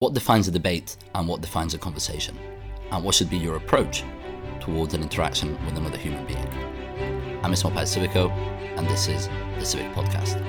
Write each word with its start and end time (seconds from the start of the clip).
What 0.00 0.14
defines 0.14 0.48
a 0.48 0.50
debate 0.50 0.96
and 1.14 1.28
what 1.28 1.42
defines 1.42 1.74
a 1.74 1.78
conversation? 1.78 2.34
And 2.90 3.04
what 3.04 3.14
should 3.14 3.28
be 3.28 3.36
your 3.36 3.56
approach 3.56 4.02
towards 4.58 4.94
an 4.94 5.02
interaction 5.02 5.62
with 5.66 5.76
another 5.76 5.98
human 5.98 6.24
being? 6.24 6.48
I'm 7.42 7.52
Ismail 7.52 7.74
Paz 7.74 7.94
Civico, 7.94 8.30
and 8.78 8.88
this 8.88 9.08
is 9.08 9.28
the 9.58 9.66
Civic 9.66 9.92
Podcast. 9.92 10.40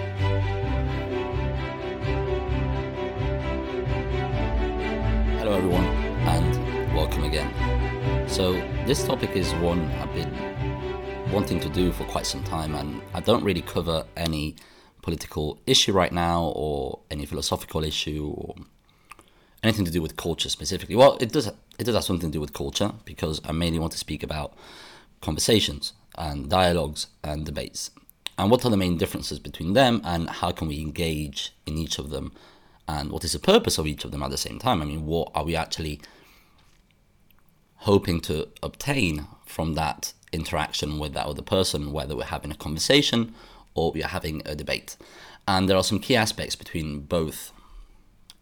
Hello, 5.39 5.57
everyone, 5.57 5.83
and 5.83 6.95
welcome 6.95 7.25
again. 7.25 8.29
So, 8.29 8.53
this 8.85 9.03
topic 9.03 9.31
is 9.31 9.51
one 9.55 9.81
I've 9.95 10.13
been 10.13 11.29
wanting 11.29 11.59
to 11.59 11.67
do 11.67 11.91
for 11.91 12.05
quite 12.05 12.25
some 12.25 12.45
time, 12.45 12.73
and 12.75 13.01
I 13.13 13.19
don't 13.19 13.43
really 13.43 13.63
cover 13.63 14.05
any 14.15 14.55
political 15.01 15.59
issue 15.67 15.91
right 15.91 16.13
now 16.13 16.53
or 16.55 16.99
any 17.11 17.25
philosophical 17.25 17.83
issue 17.83 18.33
or 18.33 18.55
anything 19.63 19.85
to 19.85 19.91
do 19.91 20.01
with 20.01 20.17
culture 20.17 20.49
specifically. 20.49 20.95
Well, 20.95 21.17
it 21.19 21.31
does 21.31 21.47
it 21.47 21.83
does 21.83 21.95
have 21.95 22.03
something 22.03 22.29
to 22.31 22.37
do 22.37 22.41
with 22.41 22.53
culture 22.53 22.93
because 23.05 23.41
I 23.45 23.51
mainly 23.51 23.79
want 23.79 23.91
to 23.93 23.97
speak 23.97 24.23
about 24.23 24.53
conversations 25.21 25.93
and 26.17 26.49
dialogues 26.49 27.07
and 27.23 27.45
debates. 27.45 27.91
And 28.37 28.49
what 28.49 28.65
are 28.65 28.69
the 28.69 28.77
main 28.77 28.97
differences 28.97 29.39
between 29.39 29.73
them 29.73 30.01
and 30.03 30.29
how 30.29 30.51
can 30.51 30.67
we 30.67 30.81
engage 30.81 31.53
in 31.65 31.77
each 31.77 31.99
of 31.99 32.09
them 32.09 32.31
and 32.87 33.11
what 33.11 33.23
is 33.23 33.33
the 33.33 33.39
purpose 33.39 33.77
of 33.77 33.87
each 33.87 34.03
of 34.03 34.11
them 34.11 34.23
at 34.23 34.31
the 34.31 34.37
same 34.37 34.59
time? 34.59 34.81
I 34.81 34.85
mean, 34.85 35.05
what 35.05 35.31
are 35.35 35.43
we 35.43 35.55
actually 35.55 36.01
hoping 37.77 38.19
to 38.21 38.47
obtain 38.61 39.27
from 39.45 39.73
that 39.75 40.13
interaction 40.31 40.99
with 40.99 41.13
that 41.13 41.25
other 41.25 41.41
person, 41.41 41.91
whether 41.91 42.15
we're 42.15 42.25
having 42.25 42.51
a 42.51 42.55
conversation 42.55 43.33
or 43.75 43.91
we 43.91 44.03
are 44.03 44.09
having 44.09 44.41
a 44.45 44.55
debate? 44.55 44.97
And 45.47 45.69
there 45.69 45.77
are 45.77 45.83
some 45.83 45.99
key 45.99 46.15
aspects 46.15 46.55
between 46.55 47.01
both 47.01 47.51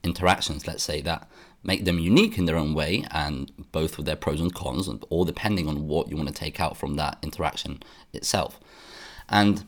interactions, 0.03 0.67
let's 0.67 0.83
say, 0.83 1.01
that 1.01 1.27
make 1.63 1.85
them 1.85 1.99
unique 1.99 2.37
in 2.37 2.45
their 2.45 2.57
own 2.57 2.73
way 2.73 3.05
and 3.11 3.51
both 3.71 3.97
with 3.97 4.05
their 4.05 4.15
pros 4.15 4.39
and 4.39 4.53
cons, 4.53 4.87
and 4.87 5.03
all 5.09 5.25
depending 5.25 5.67
on 5.67 5.87
what 5.87 6.09
you 6.09 6.15
want 6.15 6.29
to 6.29 6.33
take 6.33 6.59
out 6.59 6.77
from 6.77 6.95
that 6.95 7.17
interaction 7.21 7.83
itself. 8.13 8.59
And 9.27 9.65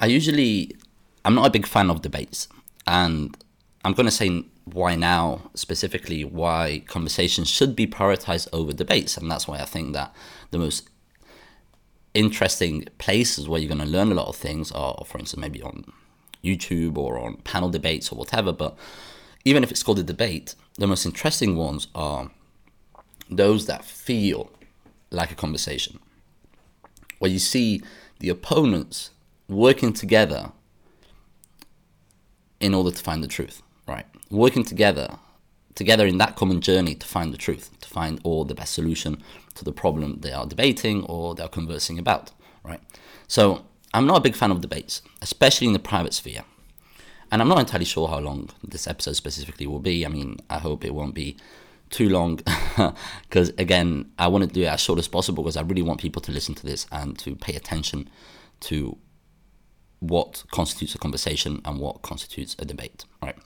I 0.00 0.06
usually, 0.06 0.76
I'm 1.24 1.34
not 1.34 1.46
a 1.46 1.50
big 1.50 1.66
fan 1.66 1.90
of 1.90 2.02
debates, 2.02 2.48
and 2.86 3.36
I'm 3.84 3.94
going 3.94 4.06
to 4.06 4.12
say 4.12 4.44
why 4.64 4.96
now, 4.96 5.48
specifically, 5.54 6.24
why 6.24 6.82
conversations 6.86 7.48
should 7.48 7.76
be 7.76 7.86
prioritized 7.86 8.48
over 8.52 8.72
debates. 8.72 9.16
And 9.16 9.30
that's 9.30 9.46
why 9.46 9.60
I 9.60 9.64
think 9.64 9.92
that 9.92 10.12
the 10.50 10.58
most 10.58 10.90
interesting 12.12 12.86
places 12.98 13.48
where 13.48 13.60
you're 13.60 13.68
going 13.68 13.80
to 13.80 13.86
learn 13.86 14.10
a 14.10 14.14
lot 14.14 14.26
of 14.26 14.34
things 14.34 14.72
are, 14.72 15.04
for 15.06 15.18
instance, 15.18 15.40
maybe 15.40 15.62
on 15.62 15.92
YouTube 16.46 16.96
or 16.96 17.18
on 17.18 17.36
panel 17.38 17.68
debates 17.68 18.10
or 18.12 18.16
whatever. 18.16 18.52
But 18.52 18.76
even 19.44 19.62
if 19.62 19.70
it's 19.70 19.82
called 19.82 19.98
a 19.98 20.02
debate, 20.02 20.54
the 20.78 20.86
most 20.86 21.04
interesting 21.04 21.56
ones 21.56 21.88
are 21.94 22.30
those 23.30 23.66
that 23.66 23.84
feel 23.84 24.50
like 25.10 25.30
a 25.30 25.34
conversation, 25.34 25.98
where 27.18 27.30
you 27.30 27.38
see 27.38 27.82
the 28.20 28.28
opponents 28.28 29.10
working 29.48 29.92
together 29.92 30.52
in 32.60 32.74
order 32.74 32.90
to 32.90 33.02
find 33.02 33.22
the 33.22 33.28
truth, 33.28 33.62
right? 33.86 34.06
Working 34.30 34.64
together, 34.64 35.18
together 35.74 36.06
in 36.06 36.18
that 36.18 36.36
common 36.36 36.60
journey 36.60 36.94
to 36.94 37.06
find 37.06 37.32
the 37.32 37.38
truth, 37.38 37.70
to 37.80 37.88
find 37.88 38.20
all 38.24 38.44
the 38.44 38.54
best 38.54 38.74
solution 38.74 39.22
to 39.54 39.64
the 39.64 39.72
problem 39.72 40.18
they 40.20 40.32
are 40.32 40.46
debating 40.46 41.04
or 41.04 41.34
they 41.34 41.42
are 41.42 41.48
conversing 41.48 41.98
about, 41.98 42.32
right? 42.64 42.80
So 43.28 43.64
I'm 43.94 44.06
not 44.06 44.18
a 44.18 44.20
big 44.20 44.34
fan 44.34 44.50
of 44.50 44.60
debates, 44.60 45.02
especially 45.22 45.66
in 45.66 45.72
the 45.72 45.78
private 45.78 46.14
sphere. 46.14 46.44
And 47.30 47.42
I'm 47.42 47.48
not 47.48 47.58
entirely 47.58 47.84
sure 47.84 48.08
how 48.08 48.18
long 48.18 48.50
this 48.62 48.86
episode 48.86 49.16
specifically 49.16 49.66
will 49.66 49.80
be. 49.80 50.06
I 50.06 50.08
mean, 50.08 50.38
I 50.48 50.58
hope 50.58 50.84
it 50.84 50.94
won't 50.94 51.14
be 51.14 51.36
too 51.90 52.08
long 52.08 52.40
because, 53.28 53.50
again, 53.58 54.10
I 54.18 54.28
want 54.28 54.44
to 54.44 54.50
do 54.50 54.62
it 54.62 54.66
as 54.66 54.80
short 54.80 54.98
as 54.98 55.08
possible 55.08 55.42
because 55.42 55.56
I 55.56 55.62
really 55.62 55.82
want 55.82 56.00
people 56.00 56.22
to 56.22 56.32
listen 56.32 56.54
to 56.54 56.66
this 56.66 56.86
and 56.92 57.18
to 57.20 57.34
pay 57.34 57.54
attention 57.54 58.08
to 58.60 58.96
what 60.00 60.44
constitutes 60.50 60.94
a 60.94 60.98
conversation 60.98 61.60
and 61.64 61.78
what 61.78 62.02
constitutes 62.02 62.54
a 62.58 62.64
debate, 62.64 63.04
right? 63.22 63.36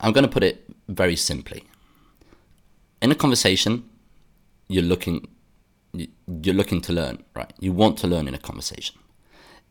I'm 0.00 0.12
going 0.12 0.24
to 0.24 0.30
put 0.30 0.42
it 0.42 0.64
very 0.88 1.16
simply. 1.16 1.64
In 3.00 3.10
a 3.10 3.14
conversation, 3.14 3.88
you're 4.68 4.82
looking 4.82 5.28
you're 5.96 6.54
looking 6.54 6.80
to 6.82 6.92
learn, 6.92 7.22
right? 7.34 7.52
You 7.60 7.72
want 7.72 7.98
to 7.98 8.06
learn 8.06 8.28
in 8.28 8.34
a 8.34 8.38
conversation. 8.38 8.96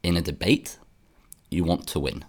In 0.03 0.17
a 0.17 0.21
debate, 0.21 0.77
you 1.49 1.63
want 1.63 1.87
to 1.87 1.99
win 1.99 2.25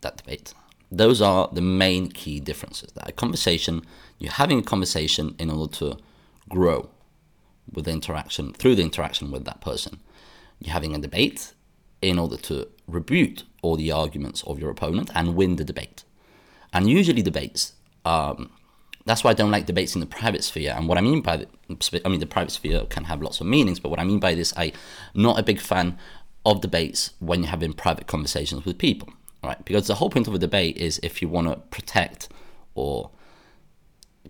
that 0.00 0.16
debate. 0.16 0.54
Those 0.90 1.22
are 1.22 1.48
the 1.52 1.60
main 1.60 2.10
key 2.10 2.40
differences. 2.40 2.92
That 2.92 3.08
a 3.08 3.12
conversation, 3.12 3.82
you're 4.18 4.32
having 4.32 4.58
a 4.58 4.62
conversation 4.62 5.36
in 5.38 5.50
order 5.50 5.72
to 5.76 5.98
grow 6.48 6.90
with 7.72 7.84
the 7.84 7.92
interaction, 7.92 8.52
through 8.52 8.74
the 8.74 8.82
interaction 8.82 9.30
with 9.30 9.44
that 9.44 9.60
person. 9.60 10.00
You're 10.58 10.72
having 10.72 10.94
a 10.94 10.98
debate 10.98 11.54
in 12.02 12.18
order 12.18 12.36
to 12.36 12.68
rebut 12.88 13.44
all 13.62 13.76
the 13.76 13.92
arguments 13.92 14.42
of 14.44 14.58
your 14.58 14.70
opponent 14.70 15.10
and 15.14 15.36
win 15.36 15.56
the 15.56 15.64
debate. 15.64 16.04
And 16.72 16.88
usually 16.88 17.22
debates 17.22 17.74
um, 18.04 18.50
that's 19.06 19.24
why 19.24 19.30
I 19.30 19.34
don't 19.34 19.50
like 19.50 19.66
debates 19.66 19.94
in 19.94 20.00
the 20.00 20.06
private 20.06 20.44
sphere. 20.44 20.74
And 20.76 20.88
what 20.88 20.98
I 20.98 21.00
mean 21.00 21.22
by 21.22 21.38
the, 21.38 21.46
I 22.04 22.08
mean 22.08 22.20
the 22.20 22.26
private 22.26 22.50
sphere 22.50 22.84
can 22.90 23.04
have 23.04 23.22
lots 23.22 23.40
of 23.40 23.46
meanings, 23.46 23.80
but 23.80 23.88
what 23.88 23.98
I 23.98 24.04
mean 24.04 24.20
by 24.20 24.34
this, 24.34 24.52
I'm 24.56 24.72
not 25.14 25.38
a 25.38 25.42
big 25.42 25.60
fan 25.60 25.98
of 26.44 26.60
debates 26.60 27.12
when 27.18 27.40
you're 27.40 27.50
having 27.50 27.72
private 27.72 28.06
conversations 28.06 28.64
with 28.64 28.78
people, 28.78 29.08
right? 29.42 29.62
Because 29.64 29.86
the 29.86 29.96
whole 29.96 30.10
point 30.10 30.28
of 30.28 30.34
a 30.34 30.38
debate 30.38 30.76
is 30.76 31.00
if 31.02 31.22
you 31.22 31.28
want 31.28 31.48
to 31.48 31.56
protect 31.70 32.28
or 32.74 33.10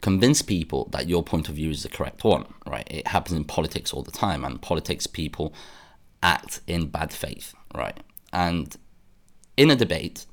convince 0.00 0.40
people 0.40 0.88
that 0.92 1.08
your 1.08 1.22
point 1.22 1.48
of 1.48 1.56
view 1.56 1.70
is 1.70 1.82
the 1.82 1.88
correct 1.88 2.24
one, 2.24 2.46
right? 2.66 2.86
It 2.90 3.08
happens 3.08 3.36
in 3.36 3.44
politics 3.44 3.92
all 3.92 4.02
the 4.02 4.10
time, 4.10 4.44
and 4.44 4.62
politics 4.62 5.06
people 5.06 5.52
act 6.22 6.60
in 6.66 6.86
bad 6.86 7.12
faith, 7.12 7.54
right? 7.74 7.98
And 8.32 8.76
in 9.56 9.70
a 9.70 9.76
debate, 9.76 10.26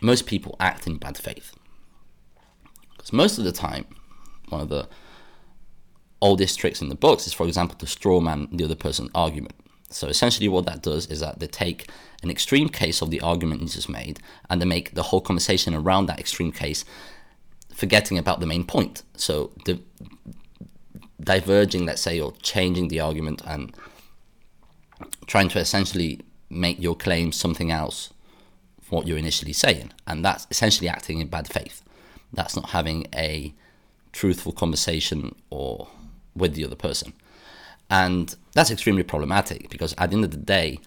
most 0.00 0.26
people 0.26 0.56
act 0.60 0.86
in 0.86 0.98
bad 0.98 1.16
faith 1.16 1.54
because 3.06 3.16
most 3.16 3.38
of 3.38 3.44
the 3.44 3.52
time, 3.52 3.84
one 4.48 4.60
of 4.60 4.68
the 4.68 4.88
oldest 6.20 6.58
tricks 6.58 6.82
in 6.82 6.88
the 6.88 6.96
books 6.96 7.26
is, 7.28 7.32
for 7.32 7.46
example, 7.46 7.78
to 7.78 7.86
straw 7.86 8.18
man 8.18 8.48
the 8.50 8.64
other 8.64 8.74
person's 8.74 9.10
argument. 9.14 9.54
So 9.90 10.08
essentially, 10.08 10.48
what 10.48 10.66
that 10.66 10.82
does 10.82 11.06
is 11.06 11.20
that 11.20 11.38
they 11.38 11.46
take 11.46 11.88
an 12.24 12.30
extreme 12.32 12.68
case 12.68 13.02
of 13.02 13.10
the 13.10 13.20
argument 13.20 13.62
you 13.62 13.68
just 13.68 13.88
made 13.88 14.18
and 14.50 14.60
they 14.60 14.66
make 14.66 14.94
the 14.94 15.04
whole 15.04 15.20
conversation 15.20 15.72
around 15.72 16.06
that 16.06 16.18
extreme 16.18 16.50
case, 16.50 16.84
forgetting 17.72 18.18
about 18.18 18.40
the 18.40 18.46
main 18.46 18.64
point. 18.64 19.04
So 19.16 19.52
the 19.66 19.80
diverging, 21.20 21.86
let's 21.86 22.02
say, 22.02 22.18
or 22.18 22.32
changing 22.42 22.88
the 22.88 22.98
argument 22.98 23.40
and 23.46 23.72
trying 25.26 25.48
to 25.50 25.60
essentially 25.60 26.22
make 26.50 26.80
your 26.80 26.96
claim 26.96 27.30
something 27.30 27.70
else 27.70 28.12
from 28.82 28.96
what 28.96 29.06
you're 29.06 29.18
initially 29.18 29.52
saying. 29.52 29.92
And 30.08 30.24
that's 30.24 30.48
essentially 30.50 30.88
acting 30.88 31.20
in 31.20 31.28
bad 31.28 31.46
faith 31.46 31.84
that's 32.36 32.54
not 32.54 32.70
having 32.70 33.06
a 33.14 33.54
truthful 34.12 34.52
conversation 34.52 35.34
or 35.50 35.88
with 36.34 36.54
the 36.54 36.64
other 36.64 36.76
person. 36.76 37.12
And 37.90 38.34
that's 38.52 38.70
extremely 38.70 39.02
problematic 39.02 39.70
because 39.70 39.94
at 39.98 40.10
the 40.10 40.16
end 40.16 40.24
of 40.24 40.30
the 40.30 40.36
day, 40.36 40.78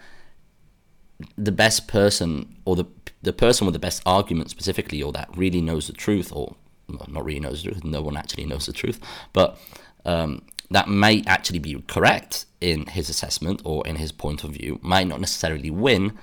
the 1.37 1.51
best 1.51 1.87
person 1.87 2.55
or 2.65 2.75
the 2.75 2.85
the 3.21 3.33
person 3.33 3.65
with 3.65 3.73
the 3.73 3.79
best 3.79 4.01
argument 4.05 4.49
specifically 4.49 5.03
or 5.03 5.11
that 5.11 5.29
really 5.35 5.59
knows 5.59 5.87
the 5.87 5.93
truth 5.93 6.31
or 6.33 6.55
not 6.87 7.25
really 7.25 7.41
knows 7.41 7.61
the 7.61 7.71
truth, 7.71 7.83
no 7.83 8.01
one 8.01 8.15
actually 8.15 8.45
knows 8.45 8.65
the 8.65 8.73
truth, 8.73 8.99
but 9.33 9.59
um, 10.05 10.41
that 10.71 10.87
may 10.87 11.23
actually 11.27 11.59
be 11.59 11.83
correct 11.87 12.45
in 12.61 12.85
his 12.85 13.09
assessment 13.09 13.61
or 13.65 13.85
in 13.85 13.97
his 13.97 14.11
point 14.11 14.43
of 14.43 14.51
view, 14.51 14.79
might 14.81 15.07
not 15.07 15.19
necessarily 15.19 15.69
win 15.69 16.17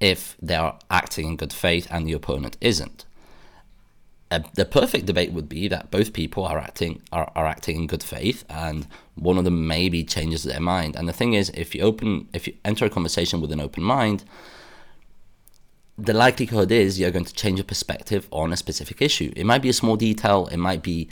if 0.00 0.36
they 0.40 0.54
are 0.54 0.78
acting 0.90 1.26
in 1.26 1.36
good 1.36 1.52
faith 1.52 1.86
and 1.90 2.06
the 2.06 2.12
opponent 2.12 2.56
isn't 2.60 3.04
a, 4.30 4.44
the 4.54 4.64
perfect 4.64 5.06
debate 5.06 5.32
would 5.32 5.48
be 5.48 5.68
that 5.68 5.90
both 5.90 6.12
people 6.12 6.44
are 6.44 6.58
acting 6.58 7.02
are, 7.12 7.30
are 7.34 7.46
acting 7.46 7.76
in 7.76 7.86
good 7.86 8.02
faith 8.02 8.44
and 8.50 8.86
one 9.14 9.38
of 9.38 9.44
them 9.44 9.66
maybe 9.66 10.04
changes 10.04 10.42
their 10.44 10.60
mind. 10.60 10.96
And 10.96 11.08
the 11.08 11.12
thing 11.12 11.34
is 11.34 11.50
if 11.54 11.74
you 11.74 11.82
open 11.82 12.28
if 12.32 12.46
you 12.46 12.54
enter 12.64 12.84
a 12.84 12.90
conversation 12.90 13.40
with 13.40 13.52
an 13.52 13.60
open 13.60 13.82
mind 13.82 14.24
the 15.96 16.14
likelihood 16.14 16.70
is 16.70 17.00
you're 17.00 17.10
going 17.10 17.24
to 17.24 17.34
change 17.34 17.58
your 17.58 17.64
perspective 17.64 18.28
on 18.30 18.52
a 18.52 18.56
specific 18.56 19.02
issue. 19.02 19.32
It 19.34 19.44
might 19.44 19.62
be 19.62 19.68
a 19.68 19.72
small 19.72 19.96
detail. 19.96 20.46
It 20.46 20.58
might 20.58 20.82
be 20.82 21.08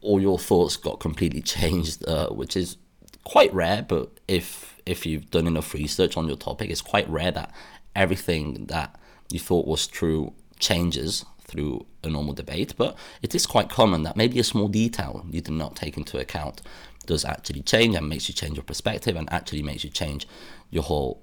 all 0.00 0.20
your 0.20 0.38
thoughts 0.38 0.76
got 0.76 1.00
completely 1.00 1.42
changed 1.56 2.06
uh, 2.06 2.28
which 2.28 2.56
is 2.56 2.76
quite 3.24 3.52
rare 3.52 3.84
but 3.86 4.10
if 4.26 4.80
if 4.86 5.04
you've 5.04 5.30
done 5.30 5.46
enough 5.46 5.74
research 5.74 6.16
on 6.16 6.26
your 6.26 6.36
topic 6.36 6.70
it's 6.70 6.80
quite 6.80 7.08
rare 7.10 7.30
that 7.30 7.52
everything 7.94 8.66
that 8.66 8.98
you 9.30 9.38
thought 9.38 9.66
was 9.66 9.86
true 9.86 10.32
changes 10.58 11.26
through 11.48 11.86
a 12.04 12.08
normal 12.08 12.34
debate, 12.34 12.74
but 12.76 12.96
it 13.22 13.34
is 13.34 13.46
quite 13.46 13.68
common 13.68 14.04
that 14.04 14.16
maybe 14.16 14.38
a 14.38 14.44
small 14.44 14.68
detail 14.68 15.24
you 15.28 15.40
did 15.40 15.54
not 15.54 15.74
take 15.74 15.96
into 15.96 16.18
account 16.18 16.62
does 17.06 17.24
actually 17.24 17.62
change 17.62 17.96
and 17.96 18.08
makes 18.08 18.28
you 18.28 18.34
change 18.34 18.56
your 18.56 18.64
perspective 18.64 19.16
and 19.16 19.32
actually 19.32 19.62
makes 19.62 19.82
you 19.82 19.90
change 19.90 20.28
your 20.70 20.82
whole 20.84 21.22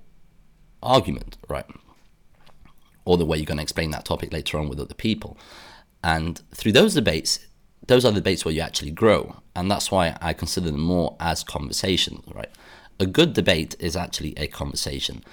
argument, 0.81 1.37
right? 1.47 1.65
or 3.05 3.17
the 3.17 3.25
way 3.25 3.37
you're 3.37 3.45
going 3.45 3.57
to 3.57 3.63
explain 3.63 3.91
that 3.91 4.03
topic 4.03 4.33
later 4.33 4.57
on 4.57 4.67
with 4.67 4.79
other 4.79 4.93
people. 4.93 5.37
And 6.03 6.41
through 6.53 6.73
those 6.73 6.95
debates, 6.95 7.39
those 7.87 8.03
are 8.03 8.11
the 8.11 8.19
debates 8.19 8.43
where 8.43 8.53
you 8.53 8.61
actually 8.61 8.91
grow. 8.91 9.37
And 9.55 9.69
that's 9.69 9.91
why 9.91 10.17
I 10.19 10.33
consider 10.33 10.71
them 10.71 10.81
more 10.81 11.15
as 11.19 11.43
conversations, 11.43 12.23
right? 12.33 12.49
A 12.99 13.05
good 13.05 13.33
debate 13.33 13.75
is 13.79 13.95
actually 13.95 14.33
a 14.37 14.47
conversation. 14.47 15.23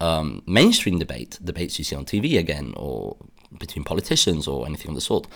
Um, 0.00 0.42
mainstream 0.46 0.98
debate, 0.98 1.38
debates 1.42 1.78
you 1.78 1.84
see 1.84 1.94
on 1.94 2.04
TV 2.04 2.38
again, 2.38 2.74
or 2.76 3.16
between 3.58 3.84
politicians 3.84 4.46
or 4.46 4.66
anything 4.66 4.90
of 4.90 4.94
the 4.94 5.00
sort, 5.00 5.26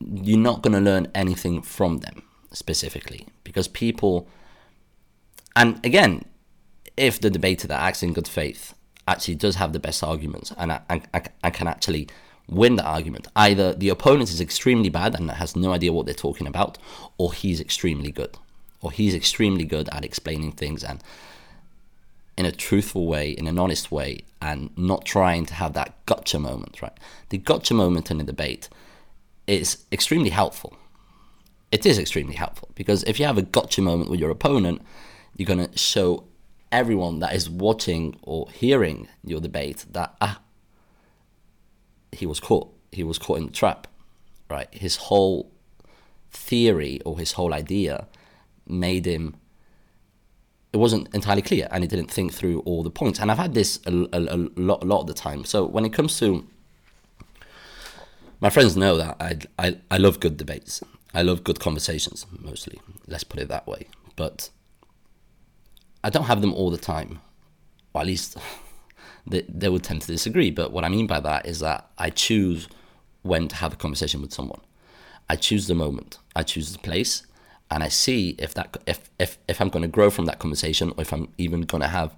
you're 0.00 0.38
not 0.38 0.62
going 0.62 0.72
to 0.72 0.80
learn 0.80 1.08
anything 1.14 1.62
from 1.62 1.98
them 1.98 2.22
specifically 2.52 3.26
because 3.44 3.68
people, 3.68 4.28
and 5.56 5.84
again, 5.84 6.24
if 6.96 7.20
the 7.20 7.30
debater 7.30 7.66
that 7.68 7.80
acts 7.80 8.02
in 8.02 8.12
good 8.12 8.28
faith 8.28 8.74
actually 9.08 9.34
does 9.34 9.56
have 9.56 9.72
the 9.72 9.80
best 9.80 10.02
arguments 10.02 10.52
and 10.56 10.72
I, 10.72 10.80
I, 10.90 11.22
I 11.42 11.50
can 11.50 11.66
actually 11.66 12.08
win 12.48 12.76
the 12.76 12.84
argument, 12.84 13.28
either 13.36 13.72
the 13.72 13.88
opponent 13.88 14.30
is 14.30 14.40
extremely 14.40 14.88
bad 14.88 15.14
and 15.14 15.30
has 15.30 15.56
no 15.56 15.72
idea 15.72 15.92
what 15.92 16.06
they're 16.06 16.14
talking 16.14 16.46
about, 16.46 16.78
or 17.16 17.32
he's 17.32 17.60
extremely 17.60 18.10
good, 18.10 18.36
or 18.80 18.90
he's 18.90 19.14
extremely 19.14 19.64
good 19.64 19.88
at 19.90 20.04
explaining 20.04 20.52
things 20.52 20.84
and 20.84 21.02
in 22.36 22.46
a 22.46 22.52
truthful 22.52 23.06
way, 23.06 23.30
in 23.30 23.46
an 23.46 23.58
honest 23.58 23.92
way, 23.92 24.20
and 24.40 24.70
not 24.76 25.04
trying 25.04 25.46
to 25.46 25.54
have 25.54 25.74
that 25.74 26.04
gotcha 26.06 26.38
moment, 26.38 26.80
right? 26.82 26.96
The 27.28 27.38
gotcha 27.38 27.74
moment 27.74 28.10
in 28.10 28.20
a 28.20 28.24
debate 28.24 28.68
is 29.46 29.84
extremely 29.92 30.30
helpful. 30.30 30.76
It 31.70 31.86
is 31.86 31.98
extremely 31.98 32.34
helpful 32.34 32.70
because 32.74 33.02
if 33.04 33.18
you 33.18 33.26
have 33.26 33.38
a 33.38 33.42
gotcha 33.42 33.80
moment 33.80 34.10
with 34.10 34.20
your 34.20 34.30
opponent, 34.30 34.82
you're 35.36 35.46
going 35.46 35.66
to 35.66 35.78
show 35.78 36.24
everyone 36.70 37.18
that 37.20 37.34
is 37.34 37.48
watching 37.48 38.18
or 38.22 38.48
hearing 38.50 39.08
your 39.24 39.40
debate 39.40 39.84
that, 39.90 40.14
ah, 40.20 40.40
he 42.12 42.26
was 42.26 42.40
caught. 42.40 42.68
He 42.90 43.02
was 43.02 43.18
caught 43.18 43.38
in 43.38 43.46
the 43.46 43.52
trap, 43.52 43.86
right? 44.50 44.72
His 44.72 44.96
whole 44.96 45.50
theory 46.30 47.00
or 47.04 47.18
his 47.18 47.32
whole 47.32 47.54
idea 47.54 48.06
made 48.66 49.06
him 49.06 49.36
it 50.72 50.78
wasn't 50.78 51.14
entirely 51.14 51.42
clear 51.42 51.68
and 51.70 51.84
he 51.84 51.88
didn't 51.88 52.10
think 52.10 52.32
through 52.32 52.60
all 52.60 52.82
the 52.82 52.90
points. 52.90 53.18
And 53.20 53.30
I've 53.30 53.38
had 53.38 53.54
this 53.54 53.78
a, 53.86 53.92
a, 54.12 54.18
a, 54.34 54.38
lot, 54.56 54.82
a 54.82 54.86
lot 54.86 55.00
of 55.00 55.06
the 55.06 55.14
time. 55.14 55.44
So 55.44 55.66
when 55.66 55.84
it 55.84 55.92
comes 55.92 56.18
to 56.20 56.46
my 58.40 58.50
friends 58.50 58.76
know 58.76 58.96
that 58.96 59.16
I, 59.20 59.38
I, 59.58 59.78
I 59.90 59.96
love 59.98 60.18
good 60.18 60.36
debates. 60.36 60.82
I 61.14 61.22
love 61.22 61.44
good 61.44 61.60
conversations, 61.60 62.26
mostly. 62.40 62.80
Let's 63.06 63.22
put 63.22 63.38
it 63.38 63.48
that 63.48 63.66
way. 63.66 63.86
But 64.16 64.50
I 66.02 66.10
don't 66.10 66.24
have 66.24 66.40
them 66.40 66.54
all 66.54 66.70
the 66.70 66.78
time. 66.78 67.20
Or 67.92 68.00
at 68.00 68.06
least 68.06 68.38
they, 69.26 69.42
they 69.48 69.68
would 69.68 69.84
tend 69.84 70.00
to 70.02 70.06
disagree. 70.08 70.50
But 70.50 70.72
what 70.72 70.84
I 70.84 70.88
mean 70.88 71.06
by 71.06 71.20
that 71.20 71.46
is 71.46 71.60
that 71.60 71.90
I 71.98 72.08
choose 72.08 72.66
when 73.20 73.46
to 73.48 73.56
have 73.56 73.74
a 73.74 73.76
conversation 73.76 74.22
with 74.22 74.32
someone. 74.32 74.60
I 75.28 75.36
choose 75.36 75.66
the 75.66 75.74
moment. 75.74 76.18
I 76.34 76.42
choose 76.42 76.72
the 76.72 76.78
place 76.78 77.24
and 77.72 77.82
I 77.82 77.88
see 77.88 78.36
if 78.38 78.54
that 78.54 78.76
if 78.86 79.10
if, 79.18 79.38
if 79.48 79.60
I'm 79.60 79.70
going 79.70 79.82
to 79.82 79.88
grow 79.88 80.10
from 80.10 80.26
that 80.26 80.38
conversation 80.38 80.90
or 80.90 81.00
if 81.00 81.12
I'm 81.12 81.28
even 81.38 81.62
going 81.62 81.80
to 81.80 81.88
have 81.88 82.14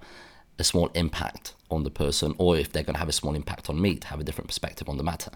a 0.58 0.64
small 0.64 0.88
impact 0.88 1.54
on 1.70 1.84
the 1.84 1.90
person 1.90 2.34
or 2.38 2.56
if 2.56 2.72
they're 2.72 2.82
going 2.82 2.94
to 2.94 2.98
have 2.98 3.08
a 3.08 3.12
small 3.12 3.34
impact 3.34 3.70
on 3.70 3.80
me 3.80 3.96
to 3.96 4.08
have 4.08 4.20
a 4.20 4.24
different 4.24 4.48
perspective 4.48 4.88
on 4.88 4.96
the 4.96 5.02
matter. 5.02 5.30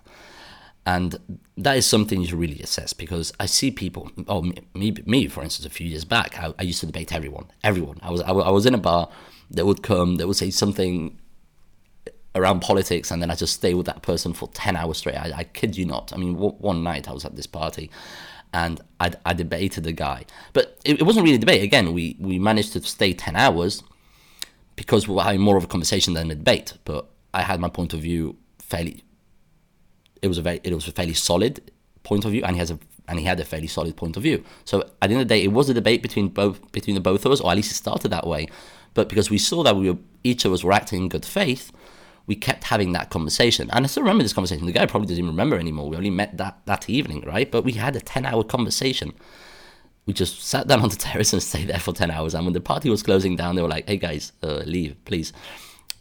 And 0.86 1.40
that 1.56 1.76
is 1.76 1.86
something 1.86 2.22
you 2.22 2.36
really 2.36 2.60
assess 2.60 2.92
because 2.92 3.32
I 3.38 3.46
see 3.46 3.70
people. 3.70 4.10
Oh, 4.26 4.42
me, 4.42 4.54
me, 4.74 4.96
me 5.06 5.28
for 5.28 5.42
instance, 5.42 5.66
a 5.66 5.70
few 5.70 5.86
years 5.86 6.04
back, 6.04 6.38
I, 6.38 6.52
I 6.58 6.62
used 6.62 6.80
to 6.80 6.86
debate 6.86 7.12
everyone. 7.12 7.46
Everyone. 7.62 7.98
I 8.02 8.10
was, 8.10 8.20
I, 8.22 8.32
I 8.32 8.50
was 8.50 8.66
in 8.66 8.74
a 8.74 8.78
bar. 8.78 9.08
They 9.50 9.62
would 9.62 9.82
come. 9.82 10.16
They 10.16 10.24
would 10.24 10.36
say 10.36 10.50
something 10.50 11.18
around 12.34 12.60
politics, 12.60 13.10
and 13.10 13.20
then 13.20 13.30
I 13.30 13.34
just 13.34 13.54
stay 13.54 13.74
with 13.74 13.86
that 13.86 14.02
person 14.02 14.32
for 14.32 14.48
ten 14.48 14.76
hours 14.76 14.98
straight. 14.98 15.16
I, 15.16 15.32
I 15.38 15.44
kid 15.44 15.76
you 15.76 15.84
not. 15.84 16.12
I 16.12 16.16
mean, 16.16 16.34
w- 16.34 16.54
one 16.58 16.82
night 16.82 17.08
I 17.08 17.12
was 17.12 17.24
at 17.24 17.36
this 17.36 17.46
party, 17.46 17.90
and 18.52 18.80
I, 19.00 19.12
I 19.24 19.34
debated 19.34 19.84
the 19.84 19.92
guy. 19.92 20.24
But 20.52 20.78
it, 20.84 21.00
it, 21.00 21.02
wasn't 21.04 21.24
really 21.24 21.36
a 21.36 21.40
debate. 21.40 21.62
Again, 21.62 21.92
we, 21.92 22.16
we 22.18 22.38
managed 22.38 22.72
to 22.74 22.82
stay 22.82 23.12
10 23.12 23.36
hours 23.36 23.82
because 24.76 25.06
we 25.06 25.14
were 25.14 25.22
having 25.22 25.40
more 25.40 25.56
of 25.56 25.64
a 25.64 25.66
conversation 25.66 26.14
than 26.14 26.30
a 26.30 26.34
debate. 26.34 26.74
But 26.84 27.08
I 27.34 27.42
had 27.42 27.60
my 27.60 27.68
point 27.68 27.92
of 27.92 28.00
view 28.00 28.36
fairly, 28.58 29.04
it 30.22 30.28
was 30.28 30.38
a 30.38 30.42
very, 30.42 30.60
it 30.64 30.74
was 30.74 30.88
a 30.88 30.92
fairly 30.92 31.14
solid 31.14 31.70
point 32.02 32.24
of 32.24 32.32
view, 32.32 32.42
and 32.44 32.56
he 32.56 32.58
has 32.58 32.70
a 32.70 32.78
and 33.08 33.18
he 33.18 33.24
had 33.24 33.40
a 33.40 33.44
fairly 33.44 33.66
solid 33.66 33.96
point 33.96 34.16
of 34.18 34.22
view. 34.22 34.44
So 34.66 34.82
at 35.00 35.08
the 35.08 35.14
end 35.14 35.22
of 35.22 35.28
the 35.28 35.34
day, 35.34 35.42
it 35.42 35.52
was 35.52 35.70
a 35.70 35.74
debate 35.74 36.02
between 36.02 36.28
both 36.28 36.70
between 36.72 36.94
the 36.94 37.00
both 37.00 37.24
of 37.24 37.32
us, 37.32 37.40
or 37.40 37.50
at 37.50 37.56
least 37.56 37.72
it 37.72 37.74
started 37.74 38.10
that 38.10 38.26
way. 38.26 38.48
But 38.94 39.08
because 39.08 39.30
we 39.30 39.38
saw 39.38 39.62
that 39.62 39.76
we 39.76 39.90
were 39.90 39.98
each 40.24 40.44
of 40.44 40.52
us 40.52 40.62
were 40.62 40.72
acting 40.72 41.02
in 41.02 41.08
good 41.08 41.24
faith, 41.24 41.72
we 42.28 42.36
kept 42.36 42.64
having 42.64 42.92
that 42.92 43.08
conversation. 43.08 43.70
And 43.72 43.84
I 43.84 43.88
still 43.88 44.02
remember 44.02 44.22
this 44.22 44.34
conversation. 44.34 44.66
The 44.66 44.72
guy 44.72 44.84
probably 44.84 45.06
doesn't 45.06 45.18
even 45.18 45.30
remember 45.30 45.58
anymore. 45.58 45.88
We 45.88 45.96
only 45.96 46.10
met 46.10 46.36
that, 46.36 46.58
that 46.66 46.88
evening, 46.88 47.22
right? 47.22 47.50
But 47.50 47.64
we 47.64 47.72
had 47.72 47.96
a 47.96 48.00
10 48.00 48.26
hour 48.26 48.44
conversation. 48.44 49.14
We 50.04 50.12
just 50.12 50.42
sat 50.44 50.68
down 50.68 50.80
on 50.84 50.90
the 50.90 50.96
terrace 50.96 51.32
and 51.32 51.42
stayed 51.42 51.68
there 51.68 51.80
for 51.80 51.94
10 51.94 52.10
hours. 52.10 52.34
And 52.34 52.44
when 52.44 52.52
the 52.52 52.60
party 52.60 52.90
was 52.90 53.02
closing 53.02 53.34
down, 53.34 53.56
they 53.56 53.62
were 53.62 53.68
like, 53.68 53.88
hey 53.88 53.96
guys, 53.96 54.32
uh, 54.42 54.62
leave, 54.66 55.02
please. 55.06 55.32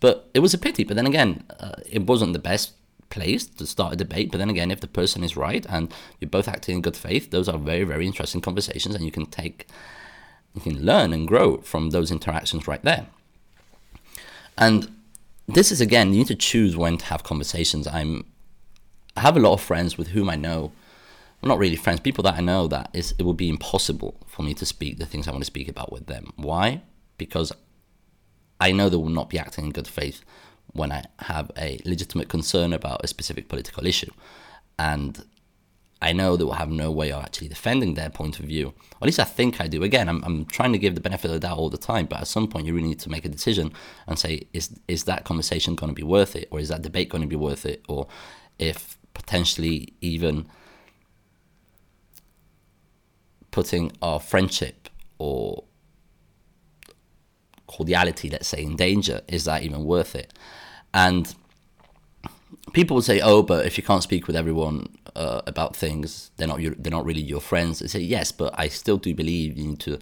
But 0.02 0.30
it 0.34 0.40
was 0.40 0.54
a 0.54 0.58
pity. 0.58 0.84
But 0.84 0.98
then 0.98 1.08
again, 1.08 1.46
uh, 1.62 1.76
it 1.90 2.06
wasn't 2.06 2.34
the 2.34 2.40
best 2.40 2.74
place 3.10 3.46
to 3.46 3.66
start 3.66 3.94
a 3.94 3.96
debate. 3.96 4.30
But 4.30 4.40
then 4.40 4.50
again, 4.50 4.70
if 4.70 4.82
the 4.82 4.88
person 4.88 5.24
is 5.24 5.38
right 5.38 5.66
and 5.70 5.94
you're 6.20 6.30
both 6.30 6.50
acting 6.50 6.76
in 6.76 6.82
good 6.82 6.98
faith, 6.98 7.32
those 7.32 7.48
are 7.48 7.58
very, 7.58 7.86
very 7.86 8.06
interesting 8.06 8.42
conversations. 8.42 8.96
And 8.96 9.06
you 9.06 9.12
can 9.12 9.28
take, 9.28 9.66
you 10.54 10.60
can 10.60 10.86
learn 10.86 11.14
and 11.14 11.26
grow 11.26 11.60
from 11.60 11.92
those 11.92 12.12
interactions 12.12 12.68
right 12.68 12.84
there. 12.84 13.08
And 14.58 14.97
this 15.48 15.72
is 15.72 15.82
again, 15.82 16.12
you 16.12 16.20
need 16.20 16.28
to 16.28 16.36
choose 16.36 16.76
when 16.76 16.98
to 16.98 17.06
have 17.06 17.24
conversations. 17.24 17.88
I'm, 17.88 18.26
I 19.16 19.22
have 19.22 19.38
a 19.38 19.40
lot 19.40 19.54
of 19.54 19.62
friends 19.62 19.98
with 19.98 20.10
whom 20.10 20.30
I 20.30 20.36
know, 20.36 20.72
well, 21.42 21.50
not 21.50 21.60
really 21.60 21.76
friends, 21.76 22.02
people 22.02 22.24
that 22.24 22.36
I 22.36 22.42
know 22.42 22.68
that 22.68 22.90
is, 22.94 23.14
it 23.18 23.24
would 23.24 23.38
be 23.38 23.50
impossible 23.50 24.16
for 24.26 24.44
me 24.44 24.54
to 24.56 24.66
speak 24.66 24.98
the 24.98 25.06
things 25.06 25.28
I 25.28 25.32
want 25.32 25.42
to 25.42 25.48
speak 25.48 25.70
about 25.70 25.92
with 25.92 26.08
them. 26.08 26.34
Why? 26.36 26.82
Because 27.18 27.52
I 28.60 28.72
know 28.72 28.90
they 28.90 28.98
will 28.98 29.10
not 29.10 29.30
be 29.30 29.40
acting 29.40 29.66
in 29.66 29.72
good 29.72 29.88
faith 29.88 30.22
when 30.74 30.92
I 30.92 31.06
have 31.20 31.52
a 31.58 31.80
legitimate 31.86 32.28
concern 32.28 32.74
about 32.74 33.04
a 33.04 33.08
specific 33.08 33.48
political 33.48 33.86
issue. 33.86 34.12
And 34.78 35.24
I 36.02 36.14
know 36.14 36.38
they 36.38 36.44
will 36.44 36.54
have 36.54 36.70
no 36.70 36.92
way 36.92 37.12
of 37.12 37.24
actually 37.24 37.48
defending 37.48 37.96
their 37.96 38.10
point 38.10 38.40
of 38.40 38.46
view. 38.46 38.68
Or 38.68 39.02
at 39.02 39.06
least 39.06 39.20
I 39.20 39.24
think 39.24 39.60
I 39.60 39.68
do. 39.68 39.82
Again, 39.82 40.08
I'm, 40.08 40.24
I'm 40.24 40.46
trying 40.46 40.72
to 40.74 40.78
give 40.78 40.94
the 40.94 41.02
benefit 41.02 41.26
of 41.26 41.34
the 41.34 41.40
doubt 41.40 41.58
all 41.58 41.70
the 41.70 41.78
time, 41.78 42.06
but 42.06 42.20
at 42.20 42.28
some 42.28 42.48
point 42.48 42.68
you 42.68 42.74
really 42.74 42.90
need 42.90 43.00
to 43.00 43.10
make 43.10 43.26
a 43.26 43.30
decision 43.30 43.74
and 44.06 44.20
say, 44.20 44.48
is 44.54 44.80
is 44.88 45.06
that 45.06 45.24
conversation 45.24 45.76
going 45.76 45.90
to 45.90 45.96
be 45.96 46.04
worth 46.04 46.36
it, 46.36 46.48
or 46.52 46.60
is 46.60 46.70
that 46.70 46.84
debate 46.84 47.10
going 47.10 47.24
to 47.24 47.28
be 47.28 47.36
worth 47.36 47.66
it, 47.66 47.84
or 47.88 48.08
if 48.60 48.98
potentially 49.14 49.94
even 50.02 50.48
putting 53.50 53.92
our 54.04 54.20
friendship 54.20 54.90
or 55.18 55.64
cordiality, 57.66 58.30
let's 58.30 58.48
say, 58.48 58.62
in 58.62 58.76
danger, 58.76 59.22
is 59.28 59.46
that 59.46 59.64
even 59.64 59.84
worth 59.84 60.16
it? 60.16 60.32
And 60.94 61.34
people 62.74 62.96
would 62.96 63.04
say, 63.04 63.20
"Oh, 63.20 63.42
but 63.42 63.66
if 63.66 63.78
you 63.78 63.84
can't 63.84 64.04
speak 64.04 64.28
with 64.28 64.36
everyone 64.36 64.97
uh, 65.18 65.42
about 65.48 65.76
things, 65.76 66.32
they're 66.38 66.48
not 66.48 66.62
your, 66.62 66.76
they're 66.76 66.92
not 66.92 67.06
really 67.06 67.22
your 67.22 67.42
friends." 67.42 67.80
They 67.80 67.88
say, 67.88 68.00
"Yes, 68.00 68.32
but 68.32 68.54
I 68.58 68.68
still 68.68 68.98
do 68.98 69.14
believe 69.14 69.58
you 69.58 69.68
need 69.68 69.80
to 69.82 70.00